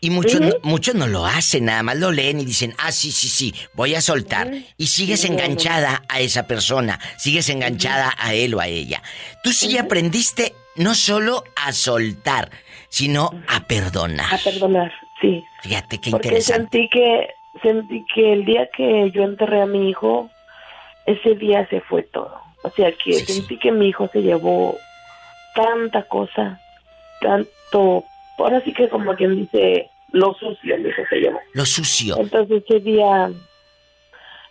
[0.00, 3.10] Y muchos, no, muchos no lo hacen, nada más lo leen y dicen, ah, sí,
[3.12, 4.50] sí, sí, voy a soltar.
[4.78, 9.02] Y sigues enganchada a esa persona, sigues enganchada a él o a ella.
[9.42, 12.50] Tú sí aprendiste no solo a soltar,
[12.90, 14.32] sino a perdonar.
[14.34, 14.92] A perdonar,
[15.22, 15.42] sí.
[15.62, 16.70] Fíjate qué Porque interesante.
[16.78, 17.28] sentí que,
[17.62, 20.30] sentí que el día que yo enterré a mi hijo,
[21.06, 22.38] ese día se fue todo.
[22.62, 24.76] O sea, que sentí que mi hijo se llevó
[25.54, 26.60] tanta cosa,
[27.20, 28.04] tanto,
[28.38, 31.40] ahora sí que como quien dice, lo sucio, mi hijo se llevó.
[31.52, 32.16] Lo sucio.
[32.18, 33.30] Entonces ese día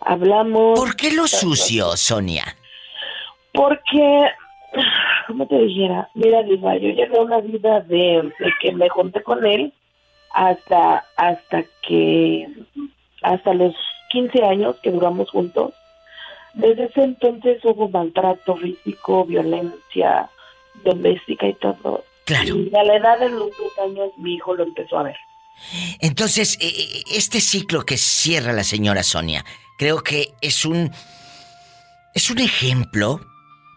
[0.00, 0.78] hablamos.
[0.78, 2.44] ¿Por qué lo sucio, Sonia?
[3.52, 4.30] Porque,
[5.26, 6.08] ¿cómo te dijera?
[6.14, 9.72] Mira, Diva, yo llevé una vida de, de que me junté con él
[10.34, 12.48] hasta, hasta que,
[13.24, 13.74] hasta los
[14.10, 15.72] 15 años que duramos juntos.
[16.52, 20.30] Desde ese entonces hubo maltrato físico, violencia
[20.84, 22.04] doméstica y todo.
[22.24, 22.56] Claro.
[22.56, 25.16] Y a la edad de los 10 años mi hijo lo empezó a ver.
[26.00, 29.44] Entonces, eh, eh, este ciclo que cierra la señora Sonia,
[29.78, 30.90] creo que es un.
[32.14, 33.20] es un ejemplo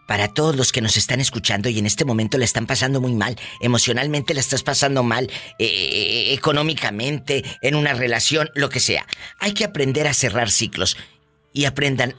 [0.08, 3.12] para todos los que nos están escuchando y en este momento la están pasando muy
[3.12, 3.36] mal.
[3.60, 9.06] Emocionalmente la estás pasando mal, eh, eh, económicamente, en una relación, lo que sea.
[9.38, 10.96] Hay que aprender a cerrar ciclos
[11.52, 12.14] y aprendan.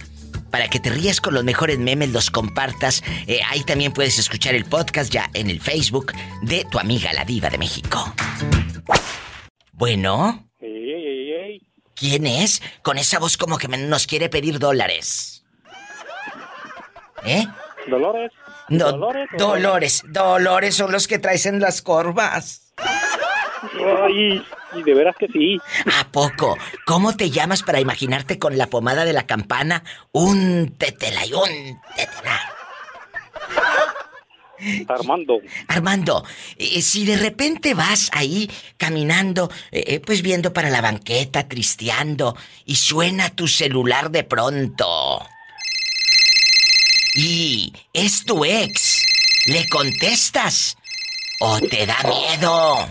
[0.50, 3.04] para que te rías con los mejores memes, los compartas.
[3.28, 7.26] Eh, ahí también puedes escuchar el podcast ya en el Facebook de tu amiga la
[7.26, 8.14] diva de México.
[9.74, 10.50] Bueno.
[12.00, 12.62] ¿quién es?
[12.82, 15.44] Con esa voz como que nos quiere pedir dólares.
[17.26, 17.46] ¿Eh?
[17.88, 18.32] Dolores.
[18.70, 19.30] No, Dolores.
[19.38, 22.74] Dolores, Dolores son los que traes en las corvas.
[24.08, 24.46] Ay,
[24.76, 25.58] y de veras que sí.
[26.00, 26.58] ¿A poco?
[26.86, 29.84] ¿Cómo te llamas para imaginarte con la pomada de la campana?
[30.12, 32.40] Un tetela y un tetela.
[34.88, 35.40] Armando.
[35.68, 36.26] Armando,
[36.58, 42.36] eh, si de repente vas ahí caminando, eh, eh, pues viendo para la banqueta, tristeando,
[42.66, 45.26] y suena tu celular de pronto.
[47.16, 49.06] Y es tu ex.
[49.48, 50.78] ¿Le contestas?
[51.40, 52.86] ¿O te da miedo?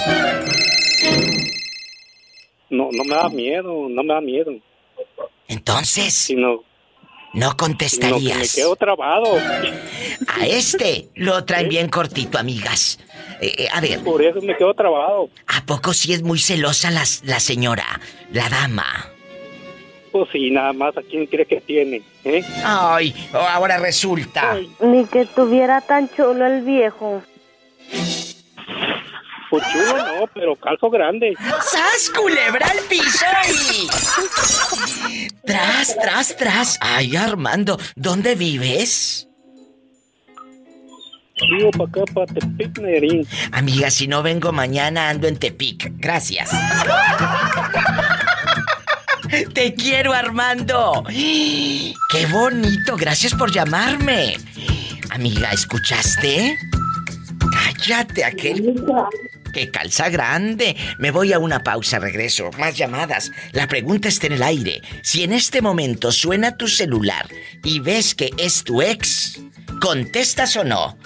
[2.71, 4.53] No, no me da miedo, no me da miedo.
[5.49, 6.63] Entonces, Sino, no
[7.33, 8.55] sino que me contestarías.
[8.55, 9.39] quedo trabado.
[10.41, 12.99] A este lo traen bien cortito, amigas.
[13.41, 15.31] Eh, eh, a ver, Por eso me quedo trabado.
[15.47, 17.85] ¿a poco sí es muy celosa la, la señora,
[18.33, 18.85] la dama?
[20.13, 22.03] Pues sí, nada más, ¿a quién cree que tiene?
[22.25, 22.43] ¿Eh?
[22.65, 24.59] Ay, ahora resulta.
[24.81, 27.23] Ni que estuviera tan chulo el viejo.
[29.51, 31.35] Pues chulo no, pero calzo grande.
[31.39, 35.29] ¡Sas, culebra al piso y...
[35.45, 36.79] Tras, tras, tras.
[36.81, 39.29] Ay, Armando, ¿dónde vives?
[41.51, 43.29] Vivo para acá, para Tepic, Nayarit.
[43.53, 45.93] Amiga, si no vengo mañana ando en Tepic.
[45.97, 46.51] Gracias.
[49.55, 51.05] Te quiero, Armando.
[51.09, 52.97] Qué bonito.
[52.97, 54.37] Gracias por llamarme.
[55.11, 56.59] Amiga, ¿escuchaste?
[57.53, 58.75] Cállate, aquel
[59.53, 60.77] que calza grande.
[60.99, 62.51] Me voy a una pausa, regreso.
[62.59, 63.31] Más llamadas.
[63.53, 64.83] La pregunta está en el aire.
[65.03, 67.27] Si en este momento suena tu celular
[67.65, 69.41] y ves que es tu ex,
[69.81, 70.97] ¿contestas o no?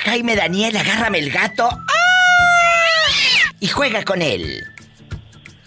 [0.04, 0.78] Jaime Daniel?
[0.78, 1.68] Agárrame el gato.
[1.68, 3.54] ¡Ah!
[3.60, 4.64] Y juega con él.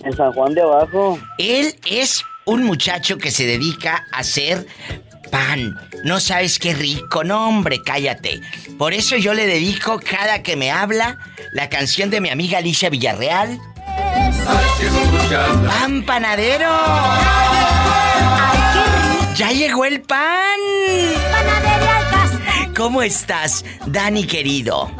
[0.04, 1.18] En San Juan de Abajo.
[1.38, 4.66] Él es un muchacho que se dedica a hacer
[5.30, 5.78] pan.
[6.04, 8.40] No sabes qué rico, no hombre, cállate.
[8.78, 11.18] Por eso yo le dedico cada que me habla
[11.52, 13.58] la canción de mi amiga Alicia Villarreal.
[15.68, 16.70] ¡Pan panadero!
[19.34, 20.56] ¡Ya llegó el pan!
[22.76, 24.90] ¿Cómo estás, Dani querido?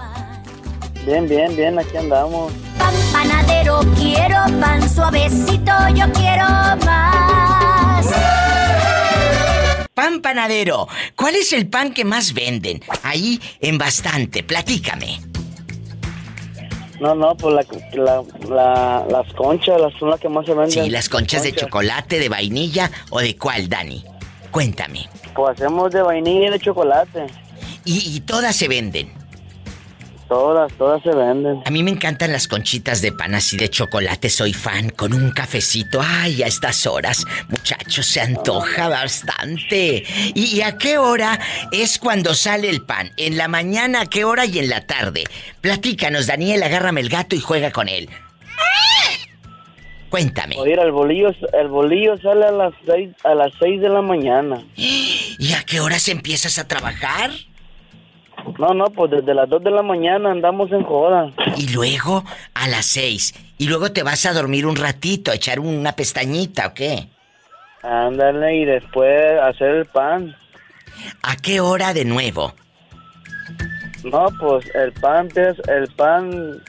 [1.07, 2.53] Bien, bien, bien, aquí andamos.
[2.79, 6.45] Pan panadero, quiero pan suavecito, yo quiero
[6.85, 8.07] más.
[9.95, 12.81] Pan panadero, ¿cuál es el pan que más venden?
[13.03, 15.20] Ahí en bastante, platícame.
[17.01, 17.64] No, no, pues la,
[18.05, 20.85] la, la- las conchas las son las que más se venden.
[20.85, 24.03] Sí, las conchas de chocolate, de vainilla o de cuál, Dani.
[24.51, 25.07] Cuéntame.
[25.35, 27.27] Pues hacemos de vainilla y de chocolate.
[27.85, 29.12] Y, y todas se venden.
[30.29, 31.62] Todas, todas se venden.
[31.64, 35.31] A mí me encantan las conchitas de pan así de chocolate, soy fan, con un
[35.31, 36.01] cafecito.
[36.03, 40.03] Ay, a estas horas, muchachos, se antoja bastante.
[40.35, 41.39] ¿Y, y a qué hora
[41.70, 43.12] es cuando sale el pan?
[43.16, 45.24] ¿En la mañana, a qué hora y en la tarde?
[45.61, 48.09] Platícanos, Daniel, agárrame el gato y juega con él.
[50.11, 50.57] Cuéntame.
[50.59, 54.64] Oye, el bolillo, el bolillo sale a las seis, a las seis de la mañana.
[54.77, 57.31] ¿Y a qué horas empiezas a trabajar?
[58.59, 61.30] No, no, pues desde las dos de la mañana andamos en joda.
[61.57, 62.24] Y luego
[62.55, 63.34] a las seis.
[63.59, 67.09] Y luego te vas a dormir un ratito, a echar una pestañita, ¿o qué?
[67.82, 70.34] Ándale, y después hacer el pan.
[71.22, 72.55] ¿A qué hora de nuevo?
[74.05, 76.62] No, pues el pan, el pan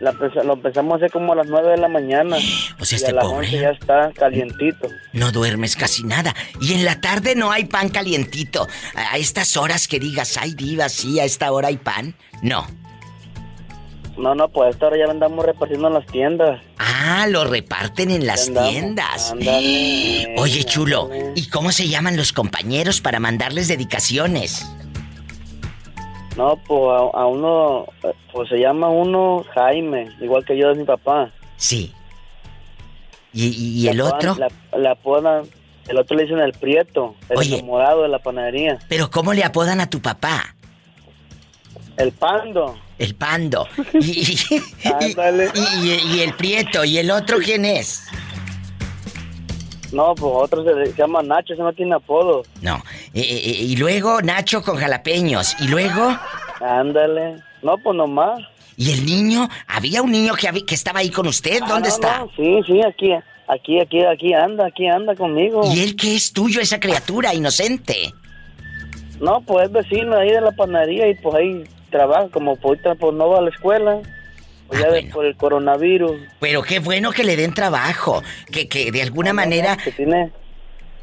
[0.00, 0.12] la
[0.44, 2.36] lo empezamos a hacer como a las nueve de la mañana.
[2.80, 3.46] O sea, y este a las pobre.
[3.46, 4.88] 11 ya está calientito.
[5.12, 6.34] No duermes casi nada.
[6.60, 8.66] Y en la tarde no hay pan calientito.
[8.94, 12.14] A estas horas que digas, ay, diva, sí, a esta hora hay pan.
[12.42, 12.66] No.
[14.16, 16.60] No, no, pues a esta hora ya andamos repartiendo en las tiendas.
[16.78, 19.30] Ah, lo reparten en las andamos, tiendas.
[19.32, 24.66] ándale, Oye, chulo, ¿y cómo se llaman los compañeros para mandarles dedicaciones?
[26.38, 27.86] No, pues a, a uno,
[28.32, 31.30] pues se llama uno Jaime, igual que yo es mi papá.
[31.56, 31.92] Sí.
[33.32, 34.36] ¿Y, y- y el otro?
[34.36, 35.46] Le, le apodan,
[35.88, 37.56] el otro le dicen el Prieto, el Oye.
[37.58, 38.78] enamorado de la panadería.
[38.88, 40.54] Pero ¿cómo le apodan a tu papá?
[41.96, 42.76] El Pando.
[43.00, 43.66] El Pando.
[43.94, 46.84] Y- y- y el Prieto.
[46.84, 48.04] ¿Y el otro quién es?
[49.92, 52.42] No, pues otro se, llama Nacho, ese no tiene apodo.
[52.60, 52.76] No.
[53.14, 55.56] Eh, eh, eh, y luego Nacho con jalapeños.
[55.60, 56.16] Y luego...
[56.60, 57.36] Ándale.
[57.62, 58.40] No, pues nomás.
[58.76, 59.48] ¿Y el niño?
[59.66, 61.60] ¿Había un niño que, que estaba ahí con usted?
[61.62, 62.18] Ah, ¿Dónde no, está?
[62.20, 63.12] no, sí, sí, aquí,
[63.48, 65.62] aquí, aquí, aquí anda, aquí anda conmigo.
[65.64, 68.12] ¿Y él qué es tuyo, esa criatura inocente?
[69.20, 73.14] No, pues es vecino ahí de la panadería y pues ahí trabaja, como pues pues
[73.14, 74.00] no va a la escuela.
[74.68, 76.20] Pues ya de- por el coronavirus.
[76.40, 78.22] Pero qué bueno que le den trabajo.
[78.52, 79.76] Que, que de alguna manera...
[79.76, 80.30] Que tiene...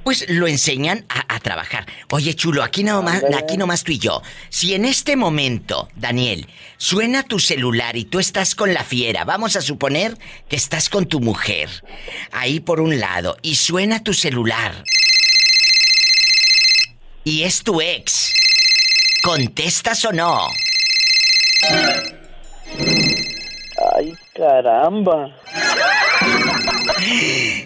[0.04, 1.88] Pues lo enseñan a, a trabajar.
[2.12, 4.22] Oye, chulo, aquí nomás, aquí nomás tú y yo.
[4.50, 6.48] Si en este momento, Daniel,
[6.78, 10.16] suena tu celular y tú estás con la fiera, vamos a suponer
[10.48, 11.70] que estás con tu mujer,
[12.32, 14.84] ahí por un lado, y suena tu celular.
[17.24, 18.32] Y es tu ex.
[19.24, 20.50] ¿Contestas o no?
[23.96, 25.30] Ay, caramba.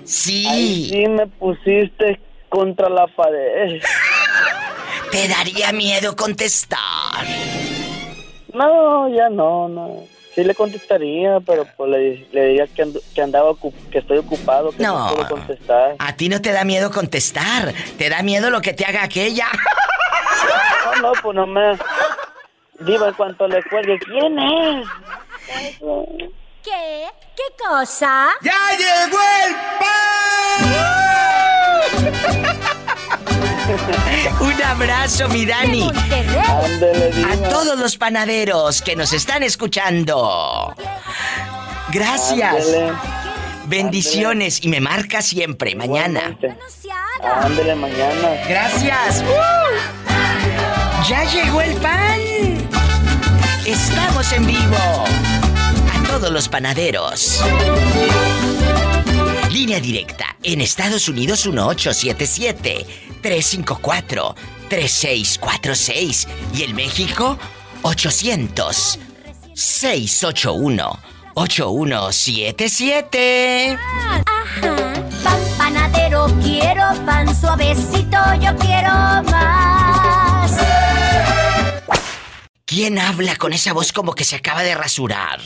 [0.06, 0.46] Sí.
[0.48, 2.20] Ahí sí me pusiste
[2.50, 3.82] contra la pared.
[5.12, 7.26] ¿Te daría miedo contestar?
[8.54, 10.04] No, ya no, no.
[10.36, 13.52] Sí le contestaría, pero pues le, le diría que, ando- que andaba
[13.92, 15.16] que estoy ocupado, que no, No.
[15.16, 15.96] puedo contestar.
[16.00, 17.74] A ti no te da miedo contestar.
[17.98, 19.48] Te da miedo lo que te haga aquella.
[20.96, 21.78] No, no, pues no me...
[22.82, 24.88] Diva, en cuanto le cuelgue, ¿quién es?
[26.64, 27.08] ¿Qué?
[27.36, 28.30] ¿Qué cosa?
[28.42, 29.90] ¡Ya llegó el pan!
[34.42, 35.90] Un abrazo, mi Dani.
[35.90, 40.76] A todos los panaderos que nos están escuchando.
[41.92, 42.54] Gracias.
[42.54, 42.94] Ándele.
[43.66, 46.38] Bendiciones y me marca siempre mañana.
[47.22, 48.30] Ándele mañana.
[48.48, 49.24] Gracias.
[49.24, 50.10] ¡Uh!
[51.08, 52.20] Ya llegó el pan.
[53.66, 55.06] Estamos en vivo.
[56.10, 57.40] Todos los panaderos.
[59.52, 62.88] Línea directa en Estados Unidos 1877
[63.22, 64.36] 354
[64.70, 67.38] 3646 y en México
[67.84, 68.98] 800
[69.54, 71.00] 681
[71.36, 73.78] 8177.
[75.24, 80.09] Pan panadero, quiero pan suavecito, yo quiero más.
[82.70, 85.40] ¿Quién habla con esa voz como que se acaba de rasurar?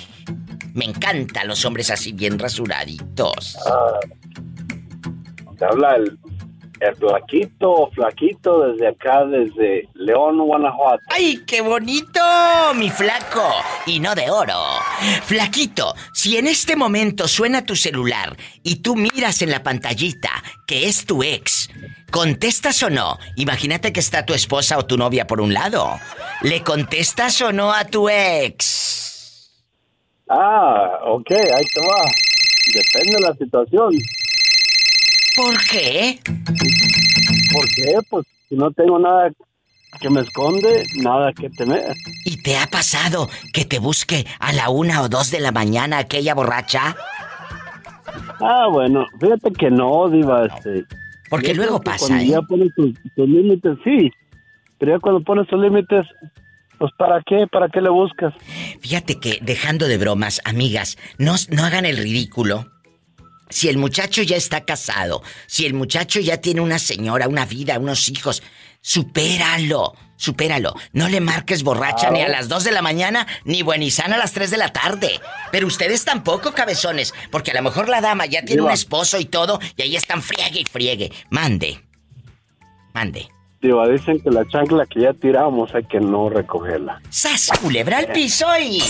[0.73, 3.55] Me encantan los hombres así bien rasuraditos.
[3.65, 3.99] Ah,
[5.57, 6.19] te habla el,
[6.81, 11.01] el flaquito, flaquito desde acá, desde León, Guanajuato.
[11.11, 12.19] ¡Ay, qué bonito!
[12.75, 13.53] Mi flaco.
[13.85, 14.59] Y no de oro.
[15.23, 20.29] Flaquito, si en este momento suena tu celular y tú miras en la pantallita
[20.67, 21.69] que es tu ex,
[22.13, 23.17] ¿contestas o no?
[23.35, 25.99] Imagínate que está tu esposa o tu novia por un lado.
[26.43, 29.51] ¿Le contestas o no a tu ex?
[30.29, 32.05] Ah, ok, ahí te va.
[32.75, 33.93] Depende de la situación.
[35.35, 36.19] ¿Por qué?
[37.51, 37.95] ¿Por qué?
[38.11, 39.31] Pues si no tengo nada
[39.99, 41.95] que me esconde, nada que temer.
[42.25, 45.97] ¿Y te ha pasado que te busque a la una o dos de la mañana
[45.97, 46.95] aquella borracha?
[48.39, 50.85] Ah, bueno, fíjate que no, Diva, este.
[51.33, 52.27] Porque luego pasa, Cuando ¿eh?
[52.27, 54.11] ya pones tus, tus límites, sí.
[54.77, 56.05] Pero ya cuando pones tus límites,
[56.77, 57.47] pues ¿para qué?
[57.51, 58.35] ¿Para qué le buscas?
[58.81, 62.67] Fíjate que, dejando de bromas, amigas, no, no hagan el ridículo.
[63.49, 67.79] Si el muchacho ya está casado, si el muchacho ya tiene una señora, una vida,
[67.79, 68.43] unos hijos,
[68.83, 70.75] supéralo, supéralo.
[70.91, 74.33] No le marques borracha ni a las 2 de la mañana, ni buenizana a las
[74.33, 75.19] 3 de la tarde.
[75.51, 78.65] Pero ustedes tampoco, cabezones, porque a lo mejor la dama ya tiene Diva.
[78.67, 81.11] un esposo y todo, y ahí están friegue y friegue.
[81.29, 81.81] Mande.
[82.93, 83.29] Mande.
[83.61, 87.01] Diva, dicen que la chancla que ya tiramos hay que no recogerla.
[87.09, 87.49] ¡Sas!
[87.61, 88.83] Culebra al piso y.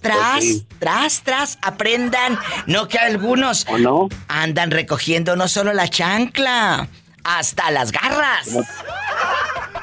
[0.00, 0.66] Tras, Pues sí.
[0.78, 2.38] tras, tras, aprendan.
[2.66, 4.08] No que algunos ¿O no?
[4.28, 6.88] andan recogiendo no solo la chancla,
[7.24, 8.56] hasta las garras.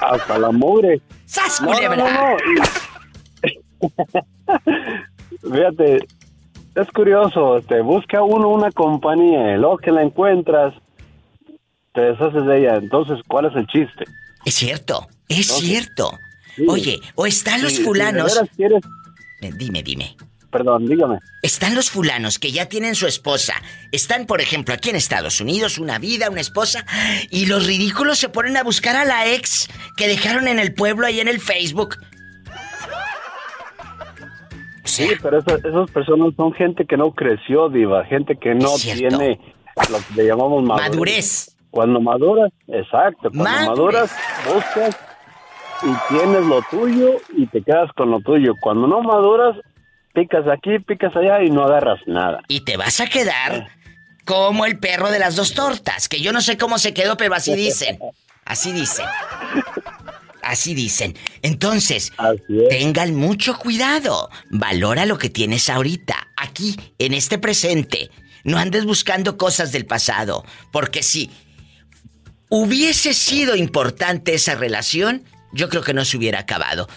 [0.02, 1.02] Hasta la mugre.
[1.26, 1.96] ¡Sas, no, culebra!
[1.98, 2.38] no, no.
[5.54, 6.08] Fíjate,
[6.76, 10.74] es curioso, te busca uno una compañía y luego que la encuentras,
[11.94, 12.76] te deshaces de ella.
[12.76, 14.06] Entonces, ¿cuál es el chiste?
[14.46, 15.66] Es cierto, es sí.
[15.68, 16.12] cierto.
[16.56, 16.66] Sí.
[16.70, 18.34] Oye, o están los Si- si de fulanos.
[18.34, 18.84] veras quieres-
[19.42, 20.16] Eh, Dime, dime.
[20.58, 21.20] Perdón, dígame.
[21.44, 23.54] Están los fulanos que ya tienen su esposa.
[23.92, 26.84] Están, por ejemplo, aquí en Estados Unidos, una vida, una esposa.
[27.30, 31.06] Y los ridículos se ponen a buscar a la ex que dejaron en el pueblo
[31.06, 31.98] ahí en el Facebook.
[34.84, 39.40] Sí, pero esas, esas personas son gente que no creció, diva, gente que no tiene
[39.92, 40.90] lo que le llamamos madurez.
[40.90, 41.58] Madurez.
[41.70, 44.10] Cuando maduras, exacto, cuando Madurez.
[44.10, 44.18] maduras,
[44.52, 44.98] buscas
[45.84, 48.54] y tienes lo tuyo y te quedas con lo tuyo.
[48.60, 49.56] Cuando no maduras,
[50.18, 52.42] picas aquí, picas allá y no agarras nada.
[52.48, 53.68] Y te vas a quedar
[54.26, 57.36] como el perro de las dos tortas, que yo no sé cómo se quedó, pero
[57.36, 58.00] así dicen.
[58.46, 59.06] Así dicen.
[60.42, 61.18] Así dicen.
[61.42, 62.14] Entonces,
[62.70, 64.30] tengan mucho cuidado.
[64.50, 68.10] Valora lo que tienes ahorita, aquí, en este presente.
[68.46, 71.30] No andes buscando cosas del pasado, porque si
[72.48, 76.88] hubiese sido importante esa relación, yo creo que no se hubiera acabado.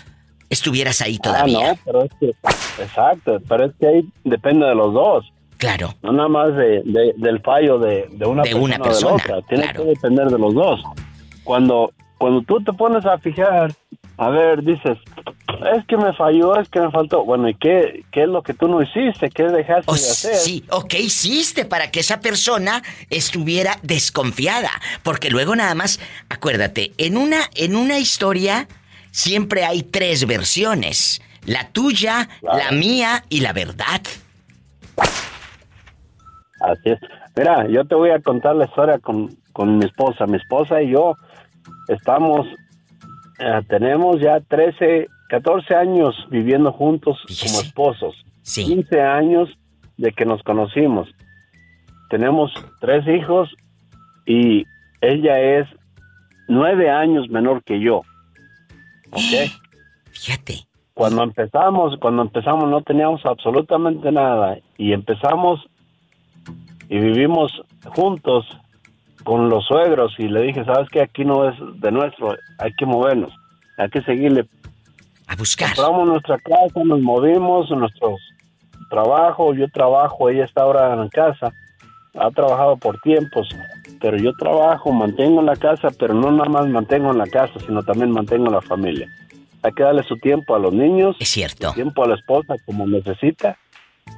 [0.51, 1.70] Estuvieras ahí todavía.
[1.70, 5.24] Ah, no, pero es que, exacto, pero es que ahí depende de los dos.
[5.59, 5.94] Claro.
[6.02, 8.85] No nada más de, de- del fallo de, de una persona una o de la
[8.85, 9.43] persona, otra.
[9.43, 10.81] Tiene que depender de los dos.
[11.44, 13.72] Cuando, cuando tú te pones a fijar,
[14.16, 14.98] a ver, dices,
[15.77, 17.24] es que me falló, es que me faltó.
[17.24, 19.28] Bueno, ¿y qué, qué es lo que tú no hiciste?
[19.31, 20.35] ¿Qué dejaste de hacer?
[20.36, 24.70] sí, o qué hiciste para que esa persona estuviera desconfiada,
[25.02, 28.66] porque luego nada más, acuérdate, en una en una historia
[29.11, 34.01] siempre hay tres versiones, la tuya, la mía y la verdad.
[36.61, 36.99] Así es.
[37.37, 40.27] Mira, yo te voy a contar la historia con, con mi esposa.
[40.27, 41.15] Mi esposa y yo
[41.89, 42.47] estamos,
[43.39, 48.15] eh, tenemos ya 13, 14 años viviendo juntos como esposos.
[48.45, 49.49] 15 años
[49.97, 51.09] de que nos conocimos.
[52.09, 53.49] Tenemos tres hijos
[54.27, 54.65] y
[55.01, 55.69] ella es
[56.49, 58.03] nueve años menor que yo.
[59.11, 59.51] ¿Ok?
[60.12, 60.66] Fíjate.
[60.95, 65.61] Cuando empezamos, cuando empezamos no teníamos absolutamente nada y empezamos
[66.89, 67.62] y vivimos
[67.95, 68.47] juntos
[69.24, 72.85] con los suegros y le dije, sabes que aquí no es de nuestro, hay que
[72.85, 73.32] movernos,
[73.78, 74.47] hay que seguirle.
[75.27, 75.69] A buscar.
[75.69, 78.16] Compramos nuestra casa, nos movimos, nuestro
[78.91, 81.53] trabajo, yo trabajo, ella está ahora en casa,
[82.19, 83.49] ha trabajado por tiempos,
[84.01, 87.82] pero yo trabajo, mantengo la casa, pero no nada más mantengo en la casa, sino
[87.82, 89.09] también mantengo la familia.
[89.62, 92.55] Hay que darle su tiempo a los niños, es cierto, su tiempo a la esposa
[92.64, 93.59] como necesita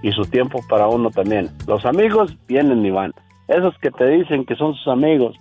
[0.02, 1.50] y su tiempo para uno también.
[1.66, 3.12] Los amigos vienen y van.
[3.48, 5.36] Esos que te dicen que son sus amigos,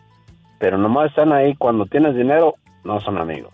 [0.60, 3.54] pero nomás están ahí cuando tienes dinero, no son amigos.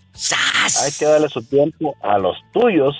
[0.84, 2.96] Hay que darle su tiempo a los tuyos,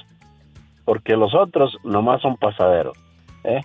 [0.86, 2.98] porque los otros nomás son pasaderos.
[3.44, 3.62] ¿eh?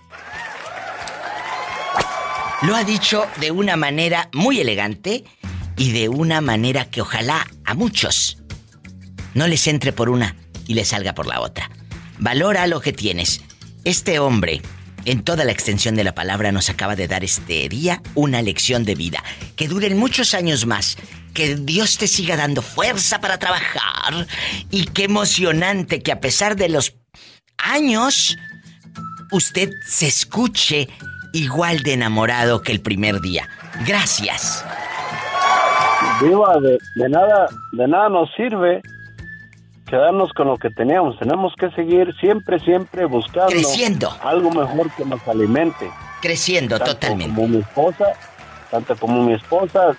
[2.63, 5.25] Lo ha dicho de una manera muy elegante
[5.75, 8.37] y de una manera que ojalá a muchos
[9.33, 11.69] no les entre por una y les salga por la otra.
[12.19, 13.41] Valora lo que tienes.
[13.83, 14.61] Este hombre,
[15.03, 18.85] en toda la extensión de la palabra, nos acaba de dar este día una lección
[18.85, 19.21] de vida.
[19.57, 20.95] Que duren muchos años más.
[21.33, 24.25] Que Dios te siga dando fuerza para trabajar.
[24.71, 26.95] Y qué emocionante que a pesar de los
[27.57, 28.37] años,
[29.31, 30.87] usted se escuche
[31.33, 33.49] igual de enamorado que el primer día.
[33.85, 34.65] Gracias.
[36.21, 38.81] Viva, de, de nada, de nada nos sirve
[39.87, 41.19] quedarnos con lo que teníamos.
[41.19, 44.09] Tenemos que seguir siempre, siempre buscando Creciendo.
[44.23, 45.89] algo mejor que nos alimente.
[46.21, 47.35] Creciendo Tanto totalmente.
[47.35, 48.05] Como mi esposa,
[48.71, 49.95] tanto como mi esposa,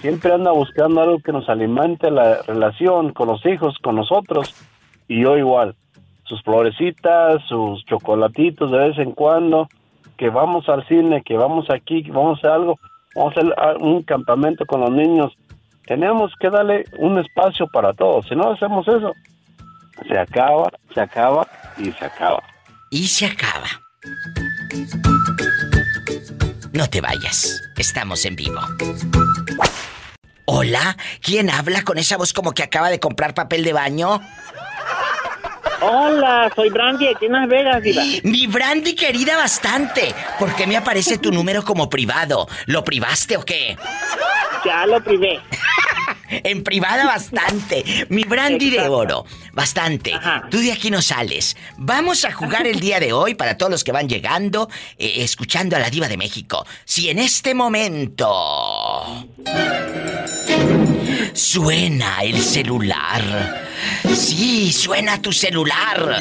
[0.00, 4.54] siempre anda buscando algo que nos alimente la relación con los hijos, con nosotros.
[5.08, 5.74] Y yo igual.
[6.24, 9.68] Sus florecitas, sus chocolatitos de vez en cuando.
[10.18, 12.78] Que vamos al cine, que vamos aquí, que vamos a algo.
[13.14, 15.32] Vamos a ah, un campamento con los niños.
[15.86, 18.26] Tenemos que darle un espacio para todos.
[18.28, 19.14] Si no hacemos eso,
[20.06, 21.46] se acaba, se acaba
[21.78, 22.42] y se acaba.
[22.90, 23.68] Y se acaba.
[26.72, 27.62] No te vayas.
[27.76, 28.60] Estamos en vivo.
[30.44, 34.20] Hola, ¿quién habla con esa voz como que acaba de comprar papel de baño?
[35.80, 38.02] Hola, soy Brandy aquí en Las Vegas, Diva.
[38.24, 40.14] Mi Brandy querida bastante.
[40.38, 42.48] ¿Por qué me aparece tu número como privado?
[42.66, 43.76] ¿Lo privaste o qué?
[44.64, 45.40] Ya lo privé.
[46.30, 47.84] en privada bastante.
[48.08, 49.24] Mi Brandy de oro.
[49.52, 50.18] Bastante.
[50.50, 51.56] Tú de aquí no sales.
[51.76, 54.68] Vamos a jugar el día de hoy para todos los que van llegando,
[54.98, 56.66] eh, escuchando a la diva de México.
[56.84, 58.26] Si en este momento
[61.38, 63.22] suena el celular.
[64.12, 66.20] Sí, suena tu celular.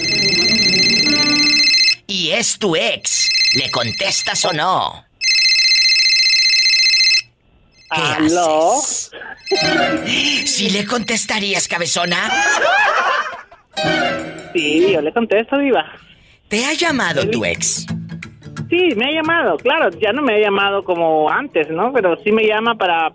[2.05, 3.29] Y es tu ex.
[3.55, 5.05] ¿Le contestas o no?
[7.93, 8.77] ¿Qué ¿Aló?
[8.77, 9.11] haces?
[10.45, 12.29] ¿Sí le contestarías, cabezona?
[14.53, 15.85] Sí, yo le contesto, Diva.
[16.47, 17.85] ¿Te ha llamado tu ex?
[18.69, 21.93] Sí, me ha llamado, claro, ya no me ha llamado como antes, ¿no?
[21.93, 23.13] Pero sí me llama para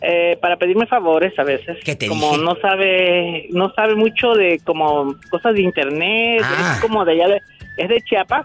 [0.00, 1.78] eh, para pedirme favores a veces.
[1.84, 2.42] ¿Qué te como dije?
[2.44, 6.72] no sabe no sabe mucho de como cosas de internet, Ah.
[6.74, 7.40] es como de allá de,
[7.78, 8.44] es de Chiapas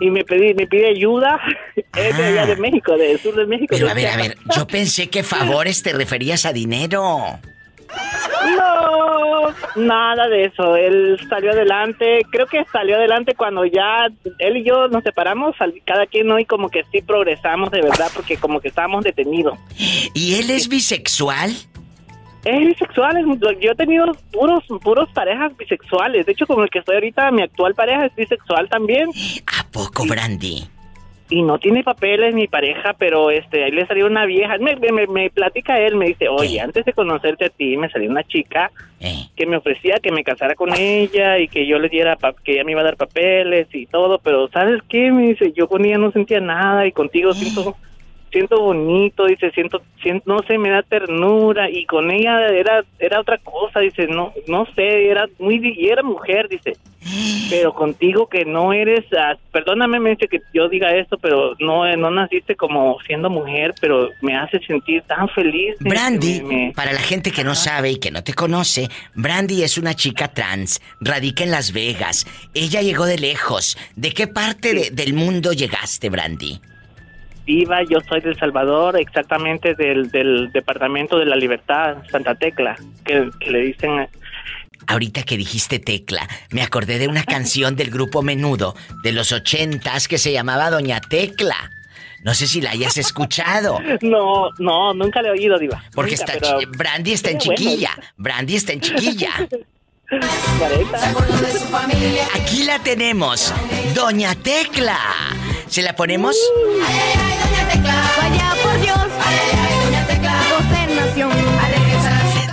[0.00, 1.40] y me pide me pide ayuda,
[1.96, 3.74] es de allá de México, del sur de México.
[3.74, 3.78] Ah.
[3.78, 7.38] Pero de a ver, a ver, yo pensé que favores te referías a dinero.
[8.56, 10.76] No, nada de eso.
[10.76, 12.20] Él salió adelante.
[12.30, 14.06] Creo que salió adelante cuando ya
[14.38, 15.54] él y yo nos separamos.
[15.84, 19.58] Cada quien hoy como que sí progresamos de verdad porque como que estábamos detenidos.
[20.14, 21.52] ¿Y él es bisexual?
[22.44, 23.16] Es bisexual.
[23.18, 26.26] es- Yo he tenido puros, puros parejas bisexuales.
[26.26, 29.08] De hecho, como el que estoy ahorita, mi actual pareja es bisexual también.
[29.58, 30.64] ¿A poco, Brandy?
[31.32, 34.58] Y no tiene papeles mi pareja, pero este, ahí le salió una vieja.
[34.58, 34.76] Me,
[35.06, 38.70] me- platica él, me dice, oye, antes de conocerte a ti, me salió una chica
[39.00, 39.14] Eh.
[39.34, 42.52] que me ofrecía que me casara con ella y que yo le diera, pa- que
[42.52, 45.10] ella me iba a dar papeles y todo, pero ¿sabes qué?
[45.10, 47.76] Me dice, yo con ella no sentía nada y contigo siento,
[48.32, 53.20] siento bonito, dice, siento, siento, no sé, me da ternura y con ella era, era
[53.20, 56.76] otra cosa, dice, no, no sé, era muy, y era mujer, dice,
[57.50, 61.94] pero contigo que no eres, ah, perdóname, me dice que yo diga esto, pero no,
[61.96, 65.76] no naciste como siendo mujer, pero me hace sentir tan feliz.
[65.78, 68.88] dice, Brandy, me- me- para la gente que no sabe y que no te conoce,
[69.14, 72.26] Brandy es una chica trans, radica en Las Vegas.
[72.54, 73.76] Ella llegó de lejos.
[73.94, 76.60] ¿De qué parte de- del mundo llegaste, Brandy?
[77.46, 83.28] Diva, yo soy del Salvador, exactamente del, del Departamento de la Libertad, Santa Tecla, que,
[83.40, 84.08] que le dicen...
[84.88, 88.74] Ahorita que dijiste tecla, me acordé de una canción del grupo Menudo
[89.04, 91.56] de los ochentas que se llamaba Doña Tecla.
[92.24, 93.78] No sé si la hayas escuchado.
[94.00, 95.82] No, no, nunca le he oído, Diva.
[95.94, 97.90] Porque Nunca, está pero- Brandy está en chiquilla.
[98.16, 99.30] Brandy está en chiquilla.
[102.34, 103.52] Aquí la tenemos,
[103.94, 104.98] Doña Tecla.
[105.72, 106.36] ¿Se la ponemos?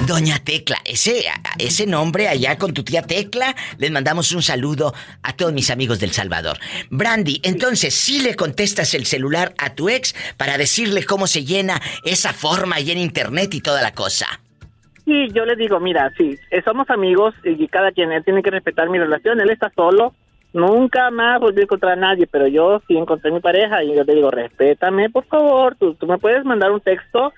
[0.07, 1.25] Doña Tecla, ese,
[1.57, 5.99] ese nombre allá con tu tía Tecla, les mandamos un saludo a todos mis amigos
[5.99, 6.59] del Salvador.
[6.91, 11.81] Brandy, entonces, sí le contestas el celular a tu ex para decirle cómo se llena
[12.05, 14.27] esa forma ahí en internet y toda la cosa.
[15.03, 18.89] Sí, yo le digo, mira, sí, eh, somos amigos y cada quien tiene que respetar
[18.89, 19.41] mi relación.
[19.41, 20.15] Él está solo,
[20.53, 23.95] nunca más volví a encontrar a nadie, pero yo sí encontré a mi pareja y
[23.95, 27.33] yo le digo, respétame, por favor, tú, tú me puedes mandar un texto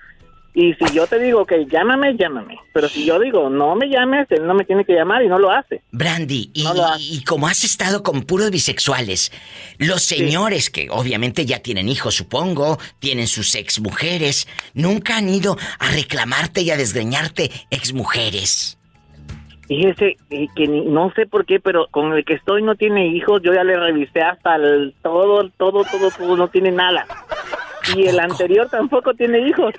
[0.54, 2.58] y si yo te digo que llámame, llámame.
[2.74, 5.38] Pero si yo digo no me llames, él no me tiene que llamar y no
[5.38, 5.82] lo hace.
[5.92, 6.66] Brandy, y,
[6.98, 9.32] y como has estado con puros bisexuales,
[9.78, 15.90] los señores que obviamente ya tienen hijos, supongo, tienen sus exmujeres, nunca han ido a
[15.90, 18.78] reclamarte y a desgreñarte exmujeres.
[19.68, 23.06] Fíjese eh, que ni- no sé por qué, pero con el que estoy no tiene
[23.08, 23.40] hijos.
[23.42, 27.06] Yo ya le revisé hasta el todo, todo, todo, todo, no tiene nada.
[27.96, 29.74] Y el anterior tampoco tiene hijos.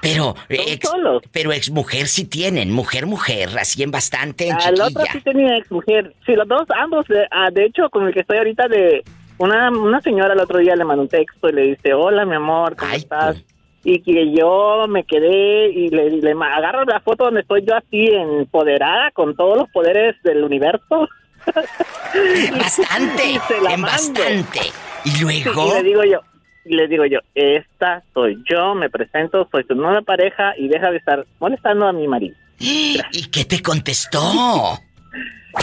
[0.00, 0.90] Pero, ex,
[1.32, 5.12] pero exmujer sí tienen, mujer, mujer, así en bastante, en Al otro chiquilla.
[5.12, 6.12] sí tenía ex mujer.
[6.26, 7.08] Sí, los dos, ambos.
[7.10, 9.02] eh, ah, de hecho, con el que estoy ahorita de
[9.38, 12.34] una, una señora el otro día le mandó un texto y le dice, hola, mi
[12.34, 13.36] amor, ¿cómo estás?
[13.84, 18.06] Y que yo me quedé y le, le agarro la foto donde estoy yo así
[18.06, 21.08] empoderada con todos los poderes del universo.
[22.58, 23.86] Bastante, Y se la en mando.
[23.86, 24.60] bastante.
[25.04, 25.66] Y luego...
[25.66, 26.20] Y le digo yo,
[26.64, 30.90] y le digo yo, esta soy yo, me presento, soy tu nueva pareja y deja
[30.90, 32.36] de estar molestando a mi marido.
[32.58, 34.20] ¿Y qué te contestó?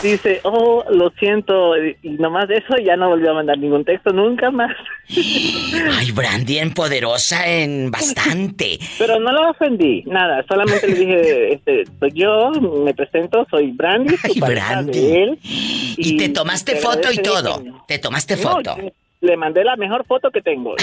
[0.02, 4.12] Dice, oh, lo siento, y nomás de eso ya no volvió a mandar ningún texto
[4.14, 4.72] nunca más.
[6.00, 8.80] Ay, Brandy en poderosa en bastante.
[8.98, 14.16] Pero no lo ofendí, nada, solamente le dije, este, soy yo, me presento, soy Brandy,
[14.40, 14.92] pareja Brandy.
[15.00, 15.40] de él.
[15.44, 17.62] Y, te tomaste te foto y todo.
[17.62, 18.78] que- Te tomaste No, foto.
[19.20, 20.74] le mandé la mejor foto que tengo,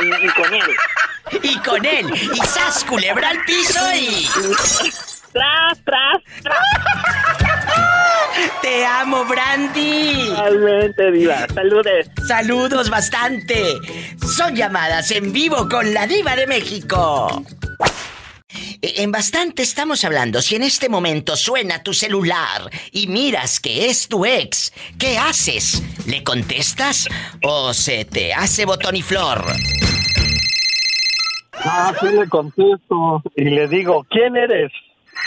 [0.00, 1.42] y, y- y con él.
[1.42, 2.06] Y con él.
[2.34, 4.26] Y sas, culebra al piso y...
[5.32, 7.59] ¡Tras, tras,
[8.62, 10.28] ¡Te amo, Brandy!
[11.54, 12.10] Saludes.
[12.26, 13.74] Saludos bastante.
[14.36, 17.44] Son llamadas en vivo con la diva de México.
[18.82, 20.40] E- En bastante estamos hablando.
[20.42, 25.82] Si en este momento suena tu celular y miras que es tu ex, ¿qué haces?
[26.06, 27.08] ¿Le contestas
[27.42, 29.44] o se te hace botón y flor?
[31.62, 34.72] Ah, sí le contesto y le digo, ¿quién eres?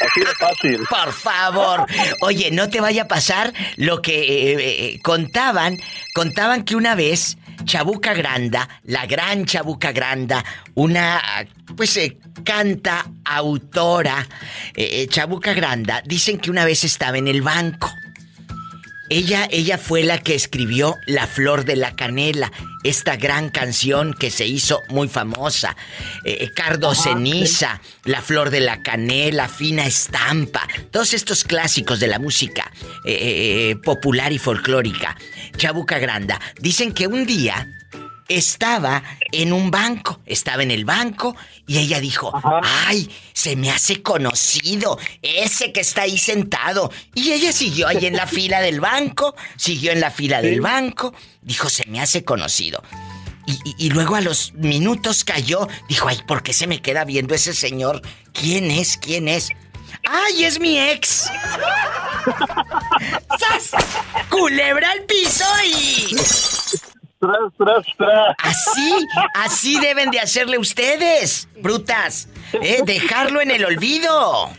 [0.01, 0.79] Así de fácil.
[0.89, 1.85] Por favor.
[2.21, 5.77] Oye, no te vaya a pasar lo que eh, eh, contaban.
[6.13, 10.43] Contaban que una vez Chabuca Granda, la gran Chabuca Granda,
[10.75, 11.21] una
[11.75, 14.27] pues eh, canta autora,
[14.75, 17.91] eh, eh, Chabuca Granda, dicen que una vez estaba en el banco.
[19.09, 22.51] Ella, ella fue la que escribió La Flor de la Canela,
[22.83, 25.75] esta gran canción que se hizo muy famosa.
[26.23, 31.99] Eh, eh, Cardo Ajá, Ceniza, La Flor de la Canela, Fina Estampa, todos estos clásicos
[31.99, 32.71] de la música
[33.05, 35.17] eh, popular y folclórica.
[35.57, 37.67] Chabuca Granda, dicen que un día
[38.27, 41.35] estaba en un banco, estaba en el banco
[41.67, 42.31] y ella dijo,
[42.63, 46.91] ay, se me hace conocido ese que está ahí sentado.
[47.13, 51.13] Y ella siguió ahí en la fila del banco, siguió en la fila del banco,
[51.41, 52.81] dijo, se me hace conocido.
[53.45, 57.03] Y, y- y luego a los minutos cayó, dijo, ay, ¿por qué se me queda
[57.03, 58.01] viendo ese señor?
[58.31, 58.95] ¿Quién es?
[58.97, 59.49] ¿Quién es?
[60.09, 61.29] ¡Ay, es mi ex!
[63.39, 63.71] ¡Sas!
[64.29, 66.15] ¡Culebra al piso y...
[67.23, 68.35] Tras, tras, tras.
[68.37, 68.93] Así,
[69.33, 72.27] así deben de hacerle ustedes, brutas.
[72.51, 72.81] ¿eh?
[72.85, 74.49] Dejarlo en el olvido.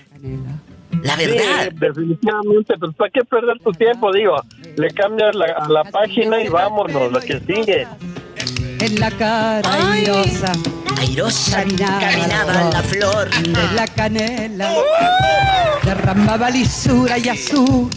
[1.03, 1.69] La verdad.
[1.69, 4.11] Sí, definitivamente, pues ¿para qué perder tu tiempo?
[4.13, 4.43] Digo,
[4.77, 7.87] le cambias la, a la página y vámonos, lo que sigue.
[8.81, 10.53] En la cara airosa.
[10.99, 13.31] Airosa caminaba, caminaba la flor.
[13.31, 14.73] De la canela.
[15.83, 17.91] Derramaba lisura y a su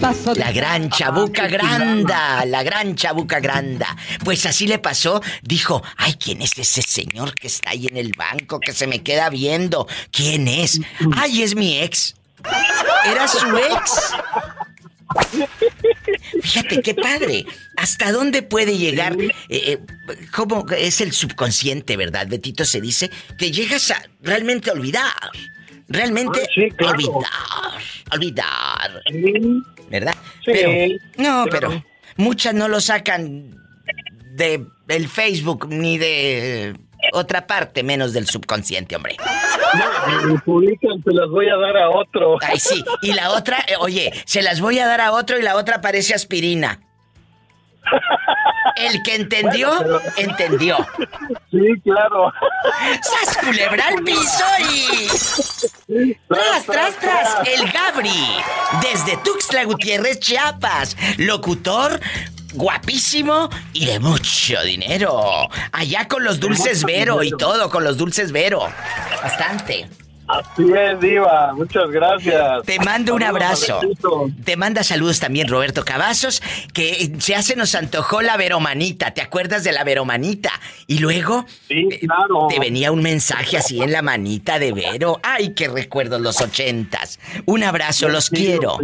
[0.00, 3.96] paso de La gran chabuca granda, la gran chabuca granda.
[4.24, 5.20] Pues así le pasó.
[5.42, 9.02] Dijo, ay, ¿quién es ese señor que está ahí en el banco que se me
[9.02, 9.86] queda viendo?
[10.10, 10.80] ¿Quién es?
[11.16, 12.14] Ay, es mi ex.
[13.06, 14.14] ¿Era su ex?
[16.42, 17.44] Fíjate qué padre.
[17.76, 19.16] ¿Hasta dónde puede llegar?
[19.20, 19.78] Eh, eh,
[20.34, 22.26] ¿Cómo es el subconsciente, verdad?
[22.28, 25.12] Betito se dice que llegas a realmente olvidar.
[25.88, 26.40] Realmente
[26.80, 27.80] olvidar.
[28.12, 29.02] Olvidar.
[29.90, 30.14] ¿Verdad?
[30.44, 30.52] Sí.
[30.52, 30.70] Pero,
[31.18, 31.50] no, Claro.
[31.50, 31.84] pero
[32.16, 33.54] muchas no lo sacan
[34.34, 36.74] de el Facebook ni de
[37.12, 39.16] otra parte, menos del subconsciente, hombre.
[40.30, 42.36] Y publican, se las voy a dar a otro.
[42.42, 42.84] Ay, sí.
[43.02, 45.80] Y la otra, eh, oye, se las voy a dar a otro y la otra
[45.80, 46.80] parece aspirina.
[48.76, 49.70] El que entendió,
[50.16, 50.76] entendió.
[51.50, 52.32] Sí, claro.
[53.00, 55.08] ¡Sas culebra al piso y...
[56.28, 57.36] ¡Tras, tras, tras!
[57.48, 58.10] El Gabri,
[58.82, 60.96] desde Tuxtla Gutiérrez, Chiapas.
[61.16, 62.00] Locutor
[62.56, 65.48] guapísimo y de mucho dinero.
[65.72, 68.66] Allá con los dulces Vero y todo, con los dulces Vero.
[69.22, 69.88] Bastante.
[70.28, 71.52] Así es, Diva.
[71.54, 72.62] Muchas gracias.
[72.64, 73.78] Te mando un abrazo.
[74.44, 76.42] Te manda saludos también Roberto Cavazos,
[76.72, 79.14] que ya se nos antojó la veromanita.
[79.14, 80.50] ¿Te acuerdas de la veromanita?
[80.88, 82.48] Y luego Sí, claro.
[82.48, 85.20] te venía un mensaje así en la manita de Vero.
[85.22, 87.20] Ay, qué recuerdos los ochentas.
[87.44, 88.78] Un abrazo, los quiero.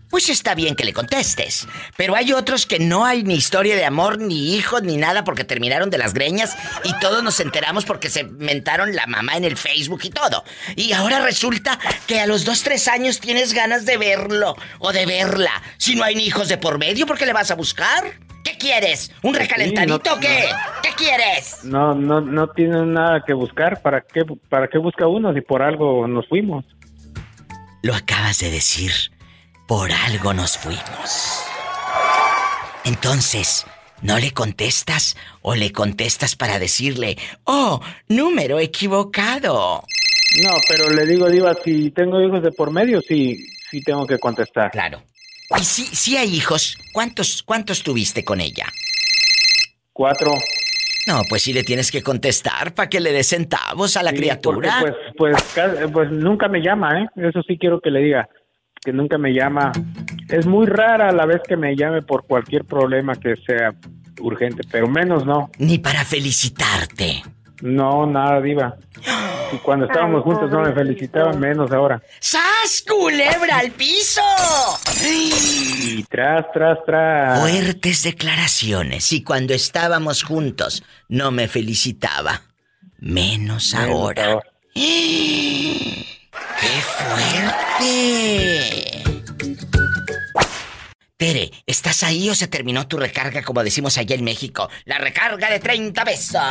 [0.10, 1.68] pues está bien que le contestes.
[1.96, 5.44] Pero hay otros que no hay ni historia de amor, ni hijos, ni nada porque
[5.44, 9.58] terminaron de las greñas y todos nos enteramos porque se mentaron la mamá en el
[9.58, 10.44] Facebook y todo.
[10.76, 15.06] Y ahora resulta que a los dos, tres años tienes ganas de verlo o de
[15.06, 15.52] verla.
[15.78, 18.04] Si no hay ni hijos de por medio, ¿por qué le vas a buscar?
[18.44, 19.12] ¿Qué quieres?
[19.24, 20.46] ¿Un recalentadito o qué?
[20.82, 21.66] ¿Qué quieres?
[21.66, 23.82] No, no, no tiene nada que buscar.
[23.82, 26.64] ¿Para qué, para qué busca uno si por algo nos fuimos?
[27.82, 28.92] Lo acabas de decir.
[29.68, 31.44] Por algo nos fuimos.
[32.86, 33.66] Entonces,
[34.02, 39.84] ¿no le contestas o le contestas para decirle, oh, número equivocado?
[40.44, 43.38] No, pero le digo, Diva, si tengo hijos de por medio, sí,
[43.70, 44.72] sí tengo que contestar.
[44.72, 45.04] Claro.
[45.60, 48.68] Y si, si hay hijos, ¿cuántos, cuántos tuviste con ella?
[49.92, 50.32] Cuatro.
[51.08, 54.18] No, pues sí le tienes que contestar para que le des centavos a la Sí,
[54.18, 54.78] criatura.
[54.82, 57.08] Pues, pues, ca- pues nunca me llama, ¿eh?
[57.30, 58.28] Eso sí quiero que le diga,
[58.88, 59.74] que nunca me llama.
[60.30, 63.76] Es muy rara la vez que me llame por cualquier problema que sea
[64.22, 65.52] urgente, pero menos no.
[65.58, 67.22] Ni para felicitarte.
[67.62, 68.78] No, nada, diva.
[69.52, 72.02] Y cuando estábamos juntos no me felicitaban, menos ahora.
[72.22, 74.22] ¡Sas, culebra al piso!
[75.06, 77.42] Y tras, tras, tras.
[77.42, 79.12] Fuertes declaraciones.
[79.12, 82.42] Y cuando estábamos juntos, no me felicitaba.
[83.00, 84.40] Menos ahora.
[86.60, 88.38] ¡Qué fuerte!
[91.18, 94.70] Tere, ¿estás ahí o se terminó tu recarga como decimos allá en México?
[94.86, 96.42] La recarga de 30 pesos.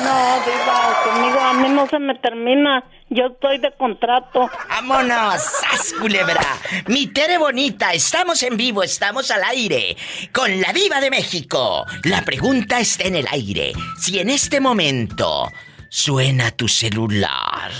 [0.00, 2.82] No, Diva, conmigo a mí no se me termina.
[3.08, 4.50] Yo estoy de contrato.
[4.68, 5.40] ¡Vámonos!
[5.42, 6.44] ¡Sas, culebra!
[6.88, 9.96] Mi Tere bonita, estamos en vivo, estamos al aire.
[10.32, 11.86] Con la Viva de México.
[12.02, 13.74] La pregunta está en el aire.
[13.96, 15.46] Si en este momento
[15.88, 17.70] suena tu celular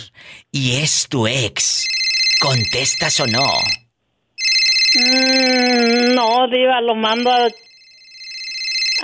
[0.53, 1.89] y es tu ex,
[2.41, 3.43] ¿contestas o no?
[4.95, 7.49] Mm, no, Diva, lo mando a.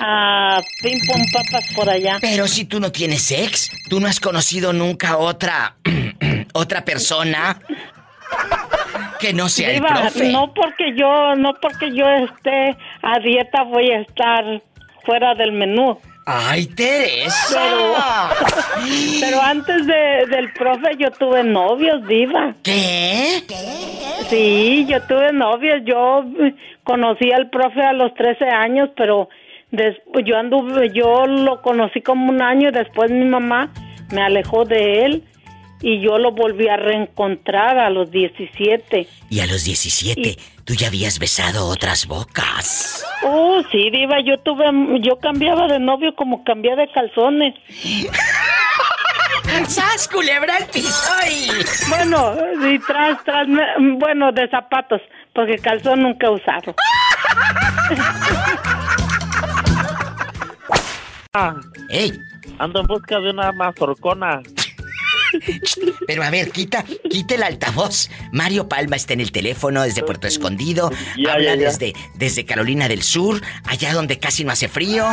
[0.01, 2.19] a Pim Pom Papas por allá.
[2.21, 5.77] Pero si tú no tienes ex, tú no has conocido nunca otra.
[6.53, 7.59] otra persona
[9.21, 10.31] que no sea el Diva, profe.
[10.31, 14.45] no porque yo, no porque yo esté a dieta voy a estar
[15.05, 15.99] fuera del menú.
[16.31, 17.59] ¡Ay, Teresa!
[17.59, 22.55] Pero, pero antes de, del profe yo tuve novios, Diva.
[22.63, 23.43] ¿Qué?
[24.29, 25.81] Sí, yo tuve novios.
[25.87, 29.31] Yo eh, conocí al profe a los 13 años, pero
[29.71, 33.73] después yo anduve, yo lo conocí como un año y después mi mamá
[34.13, 35.25] me alejó de él
[35.81, 39.07] y yo lo volví a reencontrar a los 17.
[39.31, 43.05] Y a los 17, tú ya habías besado otras bocas.
[43.25, 44.65] Oh, sí, diva, yo tuve,
[45.03, 47.55] yo cambiaba de novio como cambié de calzones.
[49.69, 51.11] ¡Sas, culebra al piso!
[51.31, 51.49] y-
[51.89, 52.35] Bueno,
[52.71, 55.01] y tras, tras, me- bueno, de zapatos,
[55.35, 56.75] porque calzón nunca he usado.
[61.89, 62.13] ¡Ey!
[62.59, 64.41] Ando en busca de una mazorcona.
[66.07, 68.11] Pero a ver, quita, quita el altavoz.
[68.33, 70.91] Mario Palma está en el teléfono desde Puerto Escondido.
[71.17, 71.69] Ya, habla ya, ya.
[71.69, 75.07] desde desde Carolina del Sur, allá donde casi no hace frío.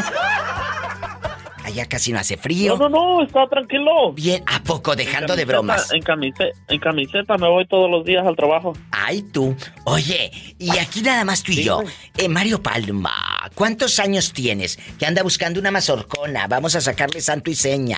[1.66, 2.78] Allá casi no hace frío.
[2.78, 4.14] No, no, no, está tranquilo.
[4.14, 5.92] Bien, ¿a poco dejando de bromas?
[5.92, 8.74] En camiseta, en camiseta me voy todos los días al trabajo.
[8.92, 9.56] Ay, tú.
[9.86, 11.82] Oye, y aquí nada más tú y yo.
[12.20, 13.12] Eh, Mario Palma,
[13.56, 14.78] ¿cuántos años tienes?
[15.00, 16.46] Que anda buscando una mazorcona.
[16.46, 17.98] Vamos a sacarle santo y seña.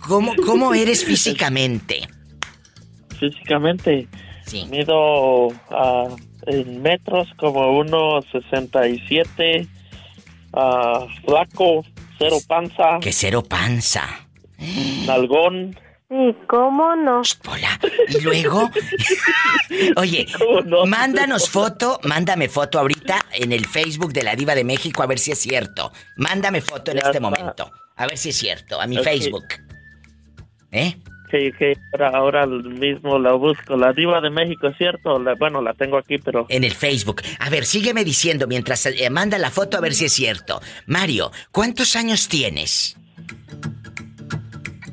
[0.00, 2.08] ¿Cómo, cómo eres físicamente?
[3.20, 4.08] Físicamente,
[4.46, 4.66] Sí.
[4.68, 6.08] mido ah,
[6.48, 9.66] en metros como unos 67,
[10.54, 11.84] ah, flaco,
[12.18, 14.26] cero panza, Que cero panza.
[15.06, 15.78] nalgón.
[16.08, 17.22] ¿Y cómo no?
[18.08, 18.70] Y luego,
[19.96, 20.26] oye,
[20.86, 25.18] mándanos foto, mándame foto ahorita en el Facebook de la Diva de México a ver
[25.18, 25.92] si es cierto.
[26.16, 27.20] Mándame foto en Ya este está.
[27.20, 27.70] momento.
[27.96, 29.04] A ver si es cierto, a mi Ok.
[29.04, 29.46] Facebook.
[30.70, 30.96] ¿Eh?
[31.92, 33.76] Ahora, ahora mismo la busco.
[33.76, 35.18] La diva de México, ¿es cierto?
[35.18, 36.46] La- bueno, la tengo aquí, pero...
[36.48, 37.22] En el Facebook.
[37.38, 40.60] A ver, sígueme diciendo mientras eh, manda la foto a ver si es cierto.
[40.86, 42.96] Mario, ¿cuántos años tienes?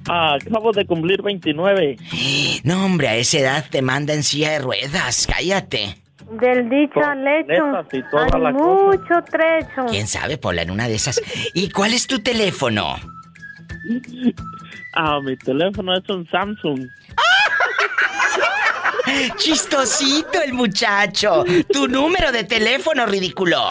[0.10, 1.98] Ah, acabo de cumplir 29.
[2.64, 5.28] No, hombre, a esa edad te manda en silla de ruedas.
[5.28, 5.98] Cállate.
[6.40, 7.64] Del dicho al hecho.
[8.18, 8.84] Hay la cosa.
[8.86, 9.86] mucho trecho.
[9.90, 11.22] ¿Quién sabe, Pola, en una de esas?
[11.53, 12.95] ¿Y cuál es tu teléfono?
[14.95, 16.86] Ah, mi teléfono es un Samsung.
[19.38, 21.44] Chistosito el muchacho.
[21.72, 23.60] Tu número de teléfono, ridículo.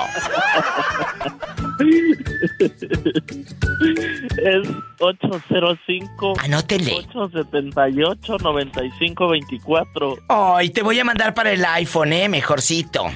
[4.38, 4.68] Es
[5.00, 6.92] 805 Anótenle.
[6.92, 10.18] 878 9524.
[10.28, 13.06] Ay, te voy a mandar para el iPhone, eh, mejorcito.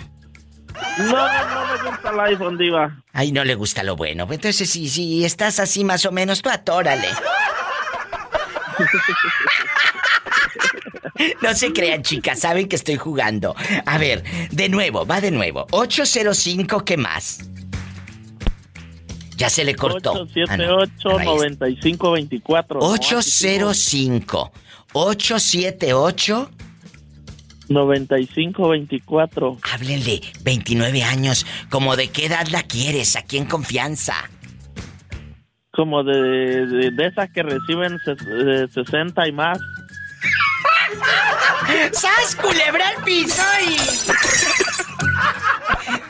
[0.99, 3.03] No, no, no me gusta el iPhone, diva.
[3.13, 4.27] Ay, no le gusta lo bueno.
[4.31, 7.09] Entonces, si, si estás así más o menos, tú atórale.
[11.43, 13.55] No se crean, chicas, saben que estoy jugando.
[13.87, 15.67] A ver, de nuevo, va de nuevo.
[15.71, 17.49] 805, ¿qué más?
[19.37, 20.13] Ya se le cortó.
[20.49, 20.77] Ah, no.
[20.79, 21.67] 878 Ah, no, ahí está.
[21.67, 22.81] 9524.
[22.81, 24.53] 805
[24.93, 26.51] 878
[27.69, 29.59] 9524.
[29.73, 31.47] Háblenle, 29 años.
[31.71, 33.17] ¿Como de qué edad la quieres?
[33.17, 34.15] Aquí en confianza.
[35.77, 39.59] Como de, de, de esas que reciben ses- eh, 60 y más.
[41.93, 43.77] ¡Sas, culebra al piso y...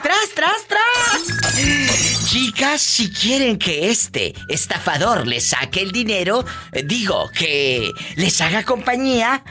[0.02, 2.26] ¡Tras, tras, tras!
[2.28, 8.62] Chicas, si quieren que este estafador les saque el dinero, eh, digo, que les haga
[8.64, 9.42] compañía...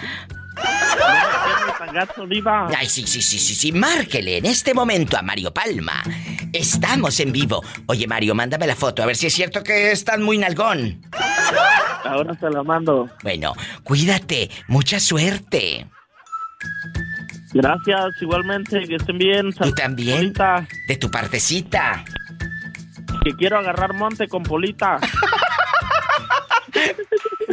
[2.77, 6.01] Ay, sí, sí, sí, sí, sí, márquele en este momento a Mario Palma.
[6.55, 7.63] Estamos en vivo.
[7.87, 11.01] Oye, Mario, mándame la foto, a ver si es cierto que están muy nalgón.
[12.05, 13.09] Ahora se la mando.
[13.23, 13.53] Bueno,
[13.83, 15.87] cuídate, mucha suerte.
[17.53, 19.51] Gracias, igualmente, que estén bien.
[19.53, 20.33] Tú también.
[20.87, 22.03] De tu partecita.
[23.23, 24.99] Que quiero agarrar monte con Polita.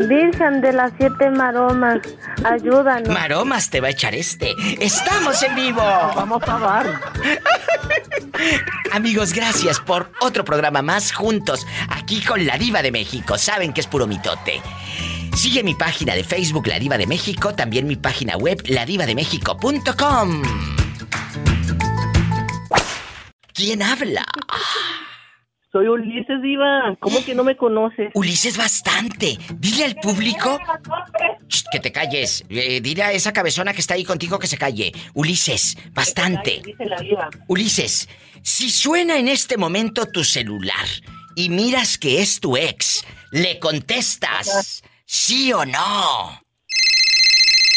[0.09, 2.01] Virgen de las siete maromas,
[2.45, 3.09] ayúdanos.
[3.09, 4.55] Maromas te va a echar este.
[4.81, 5.83] Estamos en vivo.
[6.17, 7.01] Vamos a dar.
[8.93, 13.39] Amigos, gracias por otro programa más juntos aquí con la Diva de México.
[13.39, 14.61] Saben que es puro mitote.
[15.37, 20.43] Sigue mi página de Facebook La Diva de México, también mi página web ladivademexico.com.
[23.55, 24.25] ¿Quién habla?
[25.73, 26.95] Soy Ulises Diva.
[27.01, 28.11] ¿Cómo que no me conoces?
[28.15, 29.39] Ulises bastante.
[29.55, 30.59] Dile al público
[31.49, 32.45] Shh, que te calles.
[32.51, 34.93] Eh, dile a esa cabezona que está ahí contigo que se calle.
[35.15, 36.61] Ulises, bastante.
[37.49, 38.07] Ulises,
[38.43, 40.87] si suena en este momento tu celular
[41.35, 46.43] y miras que es tu ex, ¿le contestas sí o no?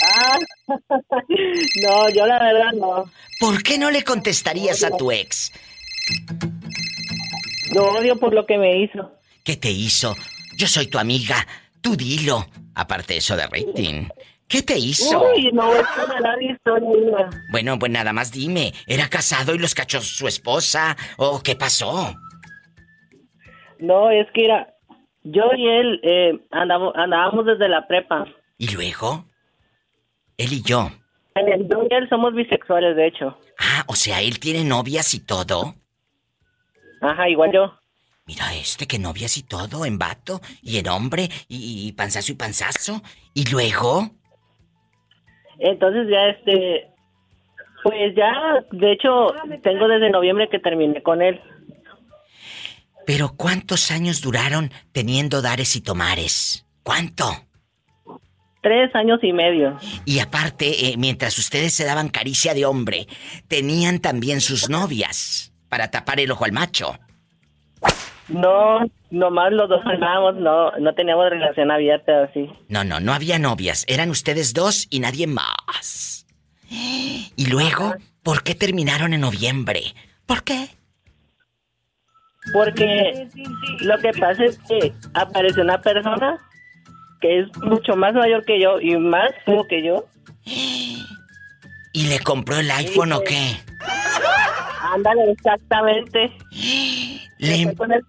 [0.04, 3.10] Ah, no, yo la verdad no.
[3.40, 5.54] ¿Por qué no le contestarías a tu ex?
[7.76, 9.12] Lo odio por lo que me hizo.
[9.44, 10.16] ¿Qué te hizo?
[10.58, 11.36] Yo soy tu amiga.
[11.82, 12.46] Tú dilo.
[12.74, 14.08] Aparte eso de rating.
[14.48, 15.22] ¿Qué te hizo?
[15.34, 17.30] Uy, no larga historia.
[17.52, 20.96] Bueno, pues nada más dime, ¿era casado y los cachó su esposa?
[21.18, 22.14] ¿O qué pasó?
[23.80, 24.74] No, es que era,
[25.24, 28.26] yo y él eh, andamos, andábamos desde la prepa.
[28.58, 29.26] ¿Y luego?
[30.38, 30.92] Él y yo.
[31.36, 33.38] Yo y él somos bisexuales, de hecho.
[33.60, 35.76] Ah, o sea, él tiene novias y todo.
[37.06, 37.74] Ajá, igual yo.
[38.28, 42.36] Mira este, que novias y todo, en vato, y en hombre, y, y panzazo y
[42.36, 43.02] panzazo.
[43.34, 44.10] ¿Y luego?
[45.60, 46.88] Entonces ya este,
[47.84, 49.28] pues ya, de hecho,
[49.62, 51.40] tengo desde noviembre que terminé con él.
[53.06, 56.66] Pero ¿cuántos años duraron teniendo dares y tomares?
[56.82, 57.26] ¿Cuánto?
[58.64, 59.78] Tres años y medio.
[60.04, 63.06] Y aparte, eh, mientras ustedes se daban caricia de hombre,
[63.48, 66.98] tenían también sus novias para tapar el ojo al macho.
[68.30, 68.80] No,
[69.12, 72.50] nomás los dos andábamos, no, no teníamos relación abierta así.
[72.70, 73.84] No, no, no había novias.
[73.90, 76.26] Eran ustedes dos y nadie más.
[77.38, 77.94] Y luego,
[78.24, 79.82] ¿por qué terminaron en noviembre?
[80.26, 80.70] ¿Por qué?
[82.54, 83.28] Porque
[83.82, 86.38] lo que pasa es que apareció una persona
[87.20, 90.06] que es mucho más mayor que yo y más feo que yo.
[90.46, 93.58] ¿Y le compró el iPhone o qué?
[94.82, 96.32] Ándale, exactamente.
[97.38, 98.04] Le, internet.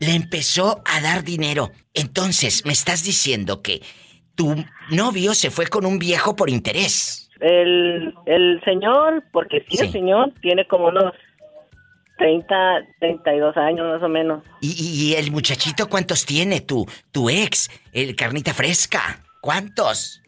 [0.00, 1.70] le empezó a dar dinero.
[1.94, 3.82] Entonces, me estás diciendo que
[4.34, 4.54] tu
[4.90, 7.28] novio se fue con un viejo por interés.
[7.40, 11.12] El, el señor, porque sí, el señor tiene como unos
[12.18, 12.54] 30,
[13.00, 14.44] 32 años más o menos.
[14.60, 16.60] ¿Y, y- y el muchachito cuántos tiene?
[16.60, 19.22] Tu, tu ex, el carnita fresca.
[19.40, 20.20] ¿Cuántos?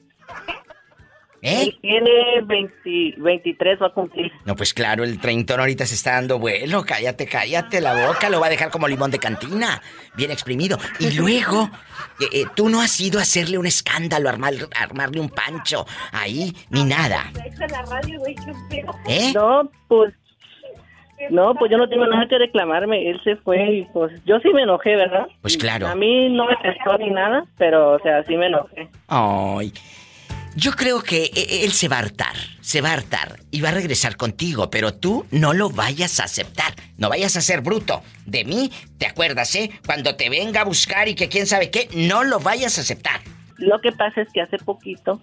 [1.44, 1.62] ¿Eh?
[1.64, 4.30] Él tiene 20 23 va a cumplir.
[4.44, 6.84] No, pues claro, el treintón ahorita se está dando vuelo.
[6.84, 8.30] Cállate, cállate la boca.
[8.30, 9.82] Lo va a dejar como limón de cantina.
[10.14, 10.78] Bien exprimido.
[11.00, 11.68] Y luego,
[12.20, 16.52] eh, eh, tú no has ido a hacerle un escándalo, armar, armarle un pancho ahí,
[16.70, 17.32] ni nada.
[19.08, 19.32] ¿Eh?
[19.34, 20.14] No, pues.
[21.30, 23.10] No, pues yo no tengo nada que reclamarme.
[23.10, 25.26] Él se fue y pues yo sí me enojé, ¿verdad?
[25.40, 25.88] Pues claro.
[25.88, 28.88] A mí no me prestó ni nada, pero o sea, sí me enojé.
[29.08, 29.72] Ay.
[30.54, 33.70] Yo creo que eh, él se va a hartar, se va a hartar y va
[33.70, 38.02] a regresar contigo, pero tú no lo vayas a aceptar, no vayas a ser bruto.
[38.26, 39.70] De mí, ¿te acuerdas, eh?
[39.86, 43.20] Cuando te venga a buscar y que quién sabe qué, no lo vayas a aceptar.
[43.56, 45.22] Lo que pasa es que hace poquito,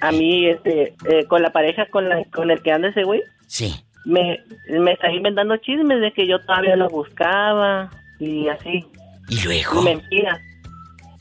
[0.00, 3.22] a mí, este, eh, con la pareja con, la, con el que anda ese güey,
[3.46, 3.74] Sí.
[4.04, 4.38] me,
[4.68, 8.84] me está inventando chismes de que yo todavía lo buscaba y así.
[9.28, 9.82] ¿Y luego?
[9.82, 10.40] Mentiras.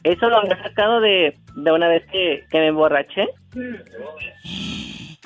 [0.03, 3.27] Eso lo había sacado de, de una vez que, que me emborraché.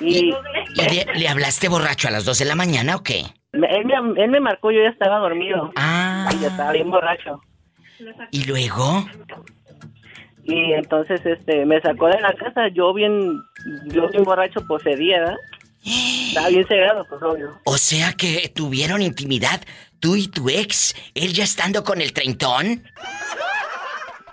[0.00, 0.32] ¿Y
[0.76, 3.24] le, le hablaste borracho a las 2 de la mañana o qué?
[3.52, 5.72] él, me, él me marcó, yo ya estaba dormido.
[5.76, 6.28] Ah.
[6.34, 7.40] Y yo estaba bien borracho.
[8.30, 9.06] ¿Y luego?
[10.44, 13.40] Y entonces este me sacó de la casa, yo bien,
[13.86, 15.36] yo bien borracho poseía, ¿verdad?
[15.84, 17.60] Estaba bien cegado, pues obvio.
[17.64, 19.60] O sea que tuvieron intimidad
[20.00, 22.82] tú y tu ex, él ya estando con el treintón.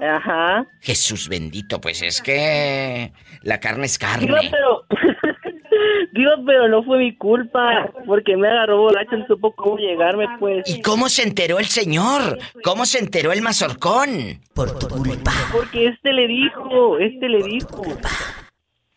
[0.01, 0.65] Ajá.
[0.81, 3.13] Jesús bendito, pues es que
[3.43, 4.49] la carne es Digo, carne.
[4.51, 4.85] pero,
[6.13, 10.67] digo, pero no fue mi culpa, porque me agarró borracho, no supo cómo llegarme, pues.
[10.67, 12.39] ¿Y cómo se enteró el señor?
[12.63, 14.41] ¿Cómo se enteró el mazorcón?
[14.55, 15.31] Por tu culpa.
[15.51, 17.83] Porque este le dijo, este le dijo.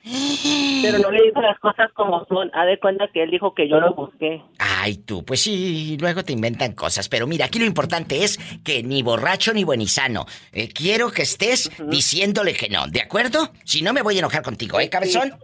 [0.04, 2.50] Pero no le dijo las cosas como son.
[2.54, 4.42] Haz de cuenta que él dijo que yo lo busqué.
[4.58, 7.08] Ay, tú, pues sí, luego te inventan cosas.
[7.08, 10.26] Pero mira, aquí lo importante es que ni borracho ni buenizano.
[10.52, 13.50] Eh, quiero que estés diciéndole que no, ¿de acuerdo?
[13.64, 15.34] Si no, me voy a enojar contigo, ¿eh, cabezón?